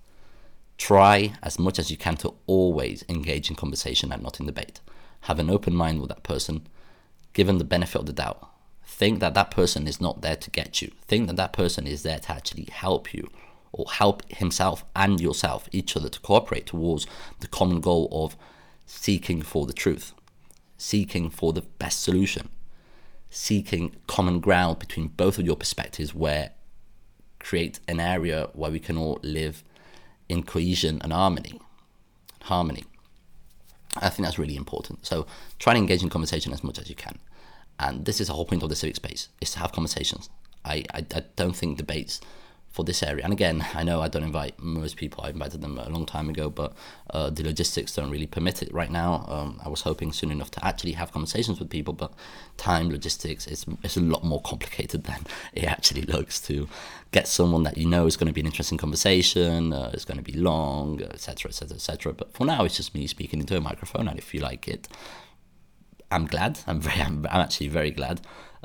try 0.78 1.34
as 1.42 1.58
much 1.58 1.78
as 1.78 1.90
you 1.90 1.96
can 1.96 2.16
to 2.18 2.34
always 2.46 3.04
engage 3.08 3.50
in 3.50 3.56
conversation 3.56 4.12
and 4.12 4.22
not 4.22 4.40
in 4.40 4.46
debate. 4.46 4.80
Have 5.22 5.38
an 5.38 5.50
open 5.50 5.74
mind 5.74 6.00
with 6.00 6.08
that 6.08 6.22
person. 6.22 6.66
Give 7.32 7.46
them 7.46 7.58
the 7.58 7.64
benefit 7.64 8.00
of 8.00 8.06
the 8.06 8.12
doubt. 8.12 8.48
Think 8.84 9.20
that 9.20 9.34
that 9.34 9.50
person 9.50 9.86
is 9.86 10.00
not 10.00 10.22
there 10.22 10.36
to 10.36 10.50
get 10.50 10.82
you. 10.82 10.90
Think 11.06 11.26
that 11.26 11.36
that 11.36 11.52
person 11.52 11.86
is 11.86 12.02
there 12.02 12.18
to 12.18 12.32
actually 12.32 12.68
help 12.70 13.14
you 13.14 13.30
or 13.72 13.86
help 13.90 14.28
himself 14.30 14.84
and 14.96 15.20
yourself, 15.20 15.68
each 15.72 15.96
other, 15.96 16.08
to 16.08 16.20
cooperate 16.20 16.66
towards 16.66 17.06
the 17.40 17.46
common 17.46 17.80
goal 17.80 18.08
of 18.10 18.36
seeking 18.86 19.42
for 19.42 19.66
the 19.66 19.72
truth, 19.72 20.12
seeking 20.76 21.30
for 21.30 21.52
the 21.52 21.62
best 21.62 22.02
solution, 22.02 22.48
seeking 23.30 23.94
common 24.06 24.40
ground 24.40 24.78
between 24.78 25.08
both 25.08 25.38
of 25.38 25.46
your 25.46 25.56
perspectives 25.56 26.14
where 26.14 26.50
create 27.38 27.80
an 27.88 28.00
area 28.00 28.50
where 28.52 28.70
we 28.70 28.78
can 28.78 28.98
all 28.98 29.18
live 29.22 29.64
in 30.28 30.42
cohesion 30.42 31.00
and 31.02 31.12
harmony. 31.12 31.60
Harmony. 32.42 32.84
I 33.96 34.10
think 34.10 34.26
that's 34.26 34.38
really 34.38 34.56
important. 34.56 35.06
So 35.06 35.26
try 35.58 35.72
to 35.72 35.78
engage 35.78 36.02
in 36.02 36.10
conversation 36.10 36.52
as 36.52 36.62
much 36.62 36.78
as 36.78 36.88
you 36.88 36.94
can. 36.94 37.18
And 37.78 38.04
this 38.04 38.20
is 38.20 38.26
the 38.26 38.34
whole 38.34 38.44
point 38.44 38.62
of 38.62 38.68
the 38.68 38.76
civic 38.76 38.96
space, 38.96 39.28
is 39.40 39.50
to 39.52 39.58
have 39.58 39.72
conversations. 39.72 40.28
I, 40.64 40.84
I, 40.92 41.06
I 41.14 41.24
don't 41.36 41.56
think 41.56 41.78
debates 41.78 42.20
for 42.70 42.84
this 42.84 43.02
area. 43.02 43.24
And 43.24 43.32
again, 43.32 43.66
I 43.74 43.82
know 43.82 44.00
I 44.00 44.06
don't 44.06 44.22
invite 44.22 44.58
most 44.60 44.96
people. 44.96 45.24
I 45.24 45.30
invited 45.30 45.60
them 45.60 45.76
a 45.76 45.88
long 45.88 46.06
time 46.06 46.28
ago, 46.28 46.48
but 46.48 46.72
uh, 47.10 47.28
the 47.28 47.42
logistics 47.42 47.94
don't 47.96 48.10
really 48.10 48.28
permit 48.28 48.62
it 48.62 48.72
right 48.72 48.90
now. 48.90 49.24
Um, 49.28 49.60
I 49.64 49.68
was 49.68 49.82
hoping 49.82 50.12
soon 50.12 50.30
enough 50.30 50.52
to 50.52 50.64
actually 50.64 50.92
have 50.92 51.10
conversations 51.10 51.58
with 51.58 51.68
people, 51.68 51.92
but 51.92 52.12
time, 52.58 52.88
logistics, 52.88 53.48
it's, 53.48 53.66
it's 53.82 53.96
a 53.96 54.00
lot 54.00 54.22
more 54.22 54.40
complicated 54.42 55.04
than 55.10 55.26
it 55.52 55.64
actually 55.64 56.02
looks 56.02 56.40
to 56.42 56.68
get 57.10 57.26
someone 57.26 57.64
that 57.64 57.76
you 57.76 57.86
know 57.86 58.06
is 58.06 58.16
going 58.16 58.28
to 58.28 58.32
be 58.32 58.40
an 58.40 58.46
interesting 58.46 58.78
conversation, 58.78 59.72
uh, 59.72 59.90
it's 59.92 60.04
going 60.04 60.18
to 60.18 60.22
be 60.22 60.34
long, 60.34 61.02
etc., 61.02 61.48
etc., 61.48 61.74
etc. 61.74 62.12
But 62.12 62.32
for 62.32 62.44
now, 62.44 62.64
it's 62.64 62.76
just 62.76 62.94
me 62.94 63.08
speaking 63.08 63.40
into 63.40 63.56
a 63.56 63.60
microphone, 63.60 64.06
and 64.06 64.16
if 64.16 64.32
you 64.32 64.40
like 64.40 64.68
it, 64.68 64.86
I'm 66.12 66.26
glad. 66.26 66.60
I'm 66.68 66.80
very, 66.80 67.00
I'm, 67.00 67.26
I'm 67.28 67.40
actually 67.40 67.68
very 67.68 67.90
glad. 67.90 68.20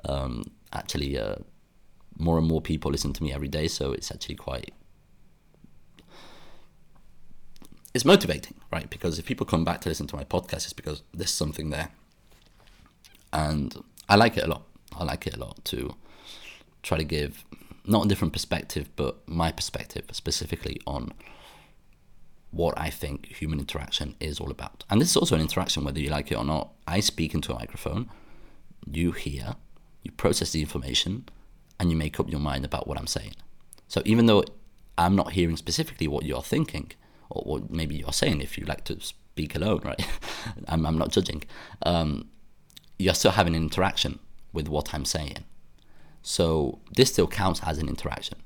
Um, 0.08 0.44
actually, 0.74 1.18
uh, 1.18 1.38
more 2.18 2.38
and 2.38 2.48
more 2.48 2.62
people 2.62 2.92
listen 2.92 3.14
to 3.14 3.24
me 3.24 3.34
every 3.34 3.48
day, 3.48 3.68
so 3.68 3.92
it's 3.92 4.12
actually 4.12 4.36
quite 4.36 4.74
it's 7.94 8.06
motivating, 8.06 8.56
right? 8.74 8.90
Because 8.90 9.18
if 9.20 9.26
people 9.26 9.46
come 9.46 9.64
back 9.64 9.80
to 9.82 9.90
listen 9.90 10.06
to 10.08 10.18
my 10.18 10.26
podcast, 10.26 10.66
it's 10.66 10.74
because 10.74 11.02
there's 11.14 11.32
something 11.32 11.70
there, 11.70 11.90
and 13.32 13.76
I 14.10 14.16
like 14.16 14.38
it 14.38 14.44
a 14.44 14.48
lot. 14.48 14.64
I 14.98 15.04
like 15.04 15.28
it 15.28 15.36
a 15.36 15.40
lot 15.40 15.64
to 15.66 15.96
try 16.84 16.98
to 16.98 17.04
give 17.04 17.46
not 17.86 18.06
a 18.06 18.08
different 18.08 18.34
perspective, 18.34 18.90
but 18.96 19.28
my 19.28 19.52
perspective 19.52 20.06
specifically 20.12 20.80
on 20.86 21.14
what 22.52 22.74
I 22.78 22.90
think 22.90 23.28
human 23.28 23.60
interaction 23.60 24.16
is 24.20 24.40
all 24.40 24.50
about. 24.50 24.84
And 24.90 25.02
this 25.02 25.10
is 25.10 25.18
also 25.18 25.36
an 25.36 25.42
interaction, 25.42 25.84
whether 25.84 26.00
you 26.00 26.10
like 26.10 26.32
it 26.32 26.38
or 26.38 26.46
not. 26.46 26.72
I 26.88 27.02
speak 27.02 27.34
into 27.34 27.52
a 27.52 27.56
microphone, 27.56 28.10
you 28.90 29.12
hear, 29.12 29.56
you 30.04 30.12
process 30.12 30.52
the 30.52 30.62
information, 30.62 31.28
and 31.80 31.90
you 31.90 31.98
make 31.98 32.20
up 32.20 32.30
your 32.30 32.40
mind 32.40 32.66
about 32.66 32.88
what 32.88 32.98
I'm 32.98 33.08
saying. 33.08 33.36
So 33.88 34.02
even 34.06 34.26
though 34.26 34.44
I'm 34.98 35.16
not 35.16 35.34
hearing 35.34 35.58
specifically 35.58 36.08
what 36.08 36.26
you're 36.26 36.42
thinking, 36.42 36.92
or 37.30 37.42
what 37.44 37.70
maybe 37.70 37.96
you're 37.96 38.14
saying 38.14 38.42
if 38.42 38.58
you 38.58 38.66
like 38.66 38.84
to 38.86 39.00
speak 39.02 39.56
alone, 39.56 39.82
right? 39.84 40.08
I'm, 40.68 40.86
I'm 40.86 40.98
not 40.98 41.12
judging. 41.12 41.44
Um, 41.84 42.30
you're 42.98 43.14
still 43.14 43.32
having 43.32 43.56
an 43.56 43.64
interaction 43.64 44.20
with 44.54 44.68
what 44.70 44.94
I'm 44.94 45.06
saying. 45.06 45.44
So 46.22 46.80
this 46.96 47.12
still 47.12 47.28
counts 47.28 47.62
as 47.64 47.78
an 47.78 47.90
interaction 47.90 48.40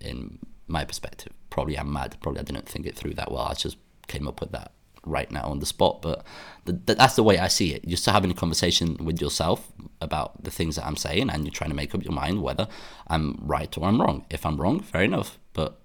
in 0.00 0.38
my 0.66 0.84
perspective. 0.84 1.32
Probably 1.50 1.78
I'm 1.78 1.92
mad. 1.92 2.16
Probably 2.20 2.40
I 2.40 2.44
didn't 2.44 2.68
think 2.68 2.86
it 2.86 2.96
through 2.96 3.14
that 3.14 3.30
well. 3.30 3.42
I 3.42 3.54
just 3.54 3.76
came 4.08 4.26
up 4.26 4.40
with 4.40 4.52
that 4.52 4.72
right 5.06 5.30
now 5.30 5.44
on 5.44 5.60
the 5.60 5.66
spot, 5.66 6.02
but 6.02 6.26
the, 6.64 6.72
that's 6.94 7.14
the 7.16 7.22
way 7.22 7.38
I 7.38 7.48
see 7.48 7.72
it. 7.72 7.84
You're 7.84 7.96
still 7.96 8.12
having 8.12 8.30
a 8.30 8.34
conversation 8.34 8.96
with 9.00 9.20
yourself 9.20 9.72
about 10.00 10.44
the 10.44 10.50
things 10.50 10.76
that 10.76 10.86
I'm 10.86 10.96
saying, 10.96 11.30
and 11.30 11.44
you're 11.44 11.52
trying 11.52 11.70
to 11.70 11.76
make 11.76 11.94
up 11.94 12.04
your 12.04 12.12
mind 12.12 12.42
whether 12.42 12.68
I'm 13.06 13.38
right 13.40 13.76
or 13.78 13.84
I'm 13.84 14.00
wrong. 14.00 14.26
If 14.28 14.44
I'm 14.44 14.60
wrong, 14.60 14.80
fair 14.80 15.02
enough, 15.02 15.38
but 15.54 15.80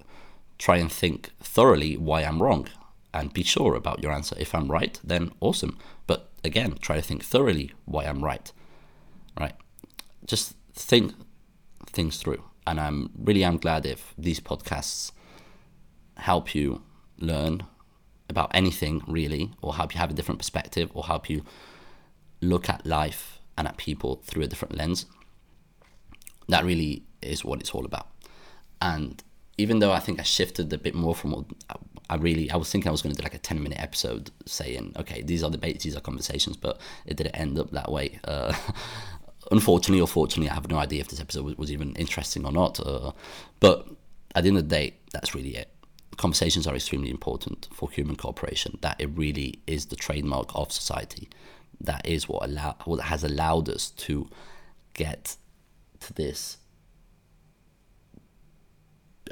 try 0.58 0.78
and 0.78 0.92
think 0.92 1.32
thoroughly 1.40 1.96
why 1.98 2.24
I'm 2.24 2.42
wrong 2.42 2.68
and 3.14 3.34
be 3.34 3.44
sure 3.44 3.76
about 3.76 4.02
your 4.02 4.12
answer. 4.12 4.36
If 4.40 4.56
I'm 4.56 4.70
right, 4.72 5.00
then 5.04 5.32
awesome. 5.40 5.78
But 6.08 6.30
again, 6.44 6.78
try 6.82 6.96
to 6.96 7.02
think 7.02 7.24
thoroughly 7.24 7.74
why 7.86 8.06
I'm 8.06 8.24
right. 8.24 8.52
Right? 9.40 9.56
Just 10.26 10.56
think 10.74 11.14
things 11.86 12.18
through. 12.18 12.44
And 12.66 12.80
I'm 12.80 13.10
really 13.18 13.44
am 13.44 13.58
glad 13.58 13.86
if 13.86 14.14
these 14.18 14.40
podcasts 14.40 15.12
help 16.18 16.54
you 16.54 16.84
learn 17.18 17.64
about 18.32 18.50
anything 18.54 19.04
really, 19.06 19.52
or 19.62 19.76
help 19.76 19.94
you 19.94 20.00
have 20.00 20.10
a 20.10 20.13
different 20.13 20.39
perspective, 20.39 20.89
or 20.96 21.04
help 21.04 21.30
you 21.30 21.44
look 22.41 22.70
at 22.70 22.86
life 22.86 23.39
and 23.58 23.67
at 23.67 23.78
people 23.78 24.22
through 24.26 24.44
a 24.44 24.48
different 24.48 24.76
lens. 24.76 25.06
That 26.48 26.65
really 26.65 27.04
is 27.22 27.46
what 27.46 27.60
it's 27.60 27.72
all 27.72 27.86
about. 27.86 28.08
And 28.82 29.24
even 29.58 29.80
though 29.80 29.91
I 29.91 30.00
think 30.00 30.20
I 30.20 30.24
shifted 30.24 30.74
a 30.74 30.78
bit 30.78 30.96
more 30.96 31.13
from 31.13 31.32
what 31.32 31.46
I 32.10 32.15
really, 32.15 32.50
I 32.50 32.56
was 32.56 32.72
thinking 32.72 32.89
I 32.89 32.91
was 32.91 33.02
going 33.02 33.13
to 33.13 33.22
do 33.22 33.24
like 33.24 33.36
a 33.36 33.39
10 33.39 33.62
minute 33.62 33.80
episode 33.80 34.32
saying, 34.48 34.94
okay, 34.98 35.22
these 35.22 35.44
are 35.44 35.52
debates, 35.52 35.84
these 35.84 35.96
are 35.96 36.02
conversations, 36.02 36.58
but 36.58 36.80
it 37.06 37.17
didn't 37.17 37.36
end 37.36 37.60
up 37.60 37.70
that 37.72 37.91
way. 37.91 38.20
Uh, 38.24 38.54
unfortunately 39.52 40.02
or 40.02 40.08
fortunately, 40.08 40.50
I 40.50 40.56
have 40.56 40.70
no 40.70 40.78
idea 40.78 41.02
if 41.02 41.10
this 41.10 41.22
episode 41.22 41.46
was, 41.46 41.58
was 41.58 41.72
even 41.72 41.96
interesting 41.96 42.46
or 42.46 42.52
not. 42.52 42.80
Uh, 42.80 43.12
but 43.60 43.88
at 44.34 44.44
the 44.44 44.50
end 44.50 44.58
of 44.58 44.67
the 44.67 44.76
day, 44.76 44.96
that's 45.13 45.36
really 45.36 45.56
it 45.56 45.70
conversations 46.17 46.67
are 46.67 46.76
extremely 46.76 47.10
important 47.10 47.67
for 47.74 47.89
human 47.89 48.15
cooperation. 48.15 48.78
That 48.82 49.00
it 49.00 49.10
really 49.15 49.62
is 49.67 49.88
the 49.88 49.95
trademark 49.95 50.52
of 50.56 50.71
society. 50.71 51.30
That 51.80 52.06
is 52.08 52.30
what 52.30 52.47
allow 52.47 52.76
what 52.86 53.02
has 53.06 53.24
allowed 53.24 53.69
us 53.69 53.89
to 53.89 54.30
get 54.93 55.36
to 56.02 56.13
this. 56.13 56.58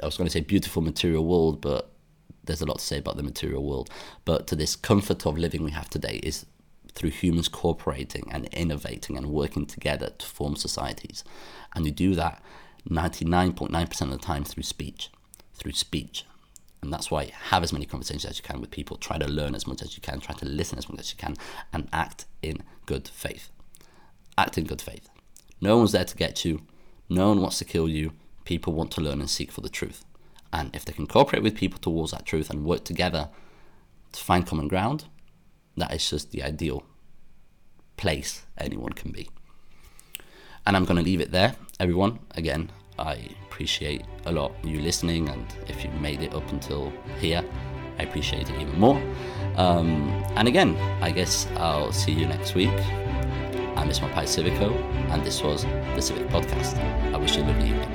I 0.02 0.06
was 0.06 0.16
going 0.16 0.26
to 0.26 0.32
say 0.32 0.40
beautiful 0.40 0.82
material 0.82 1.26
world, 1.26 1.60
but 1.60 1.90
there's 2.44 2.62
a 2.62 2.66
lot 2.66 2.78
to 2.78 2.84
say 2.84 2.98
about 2.98 3.16
the 3.16 3.22
material 3.22 3.62
world. 3.62 3.90
But 4.24 4.46
to 4.48 4.56
this 4.56 4.74
comfort 4.76 5.26
of 5.26 5.36
living 5.36 5.62
we 5.62 5.72
have 5.72 5.90
today 5.90 6.20
is 6.22 6.46
through 6.92 7.10
humans 7.10 7.48
cooperating 7.48 8.28
and 8.32 8.46
innovating 8.52 9.16
and 9.16 9.26
working 9.26 9.66
together 9.66 10.10
to 10.18 10.26
form 10.26 10.56
societies. 10.56 11.22
And 11.74 11.84
you 11.86 11.92
do 11.92 12.14
that 12.14 12.42
99.9% 12.88 14.00
of 14.00 14.10
the 14.10 14.18
time 14.18 14.44
through 14.44 14.62
speech. 14.62 15.10
Through 15.54 15.72
speech. 15.72 16.24
And 16.82 16.92
that's 16.92 17.10
why 17.10 17.30
have 17.50 17.62
as 17.62 17.72
many 17.72 17.84
conversations 17.84 18.24
as 18.24 18.38
you 18.38 18.42
can 18.42 18.60
with 18.60 18.70
people. 18.70 18.96
Try 18.96 19.18
to 19.18 19.28
learn 19.28 19.54
as 19.54 19.66
much 19.66 19.82
as 19.82 19.96
you 19.96 20.00
can. 20.00 20.20
Try 20.20 20.34
to 20.36 20.46
listen 20.46 20.78
as 20.78 20.88
much 20.88 21.00
as 21.00 21.10
you 21.10 21.18
can, 21.18 21.36
and 21.72 21.88
act 21.92 22.24
in 22.42 22.62
good 22.86 23.06
faith. 23.08 23.50
Act 24.38 24.56
in 24.56 24.64
good 24.64 24.80
faith. 24.80 25.08
No 25.60 25.76
one's 25.76 25.92
there 25.92 26.04
to 26.04 26.16
get 26.16 26.44
you. 26.44 26.62
No 27.08 27.28
one 27.28 27.40
wants 27.40 27.58
to 27.58 27.64
kill 27.64 27.88
you. 27.88 28.12
People 28.44 28.72
want 28.72 28.90
to 28.92 29.00
learn 29.00 29.20
and 29.20 29.28
seek 29.28 29.52
for 29.52 29.60
the 29.60 29.68
truth. 29.68 30.04
And 30.52 30.74
if 30.74 30.84
they 30.84 30.92
can 30.92 31.06
cooperate 31.06 31.42
with 31.42 31.54
people 31.54 31.78
towards 31.78 32.12
that 32.12 32.24
truth 32.24 32.50
and 32.50 32.64
work 32.64 32.84
together 32.84 33.28
to 34.12 34.20
find 34.20 34.46
common 34.46 34.68
ground, 34.68 35.04
that 35.76 35.92
is 35.94 36.08
just 36.08 36.32
the 36.32 36.42
ideal 36.42 36.82
place 37.96 38.46
anyone 38.56 38.92
can 38.92 39.12
be. 39.12 39.28
And 40.66 40.76
I'm 40.76 40.84
going 40.84 40.96
to 40.96 41.02
leave 41.02 41.20
it 41.20 41.30
there, 41.30 41.56
everyone. 41.78 42.20
Again, 42.32 42.70
I 43.00 43.18
appreciate 43.48 44.04
a 44.26 44.32
lot 44.32 44.52
you 44.62 44.80
listening, 44.80 45.28
and 45.28 45.46
if 45.68 45.84
you 45.84 45.90
made 46.00 46.22
it 46.22 46.34
up 46.34 46.50
until 46.52 46.92
here, 47.18 47.42
I 47.98 48.02
appreciate 48.02 48.48
it 48.50 48.60
even 48.60 48.78
more. 48.78 49.00
Um, 49.56 50.08
and 50.36 50.46
again, 50.46 50.76
I 51.02 51.10
guess 51.10 51.46
I'll 51.56 51.92
see 51.92 52.12
you 52.12 52.26
next 52.26 52.54
week. 52.54 52.68
I'm 53.76 53.90
Ismail 53.90 54.10
Pai 54.10 54.24
Civico, 54.24 54.74
and 55.10 55.24
this 55.24 55.42
was 55.42 55.64
the 55.64 56.00
Civic 56.00 56.28
Podcast. 56.28 56.76
I 57.14 57.16
wish 57.16 57.36
you 57.36 57.42
a 57.42 57.46
lovely 57.46 57.70
evening. 57.70 57.89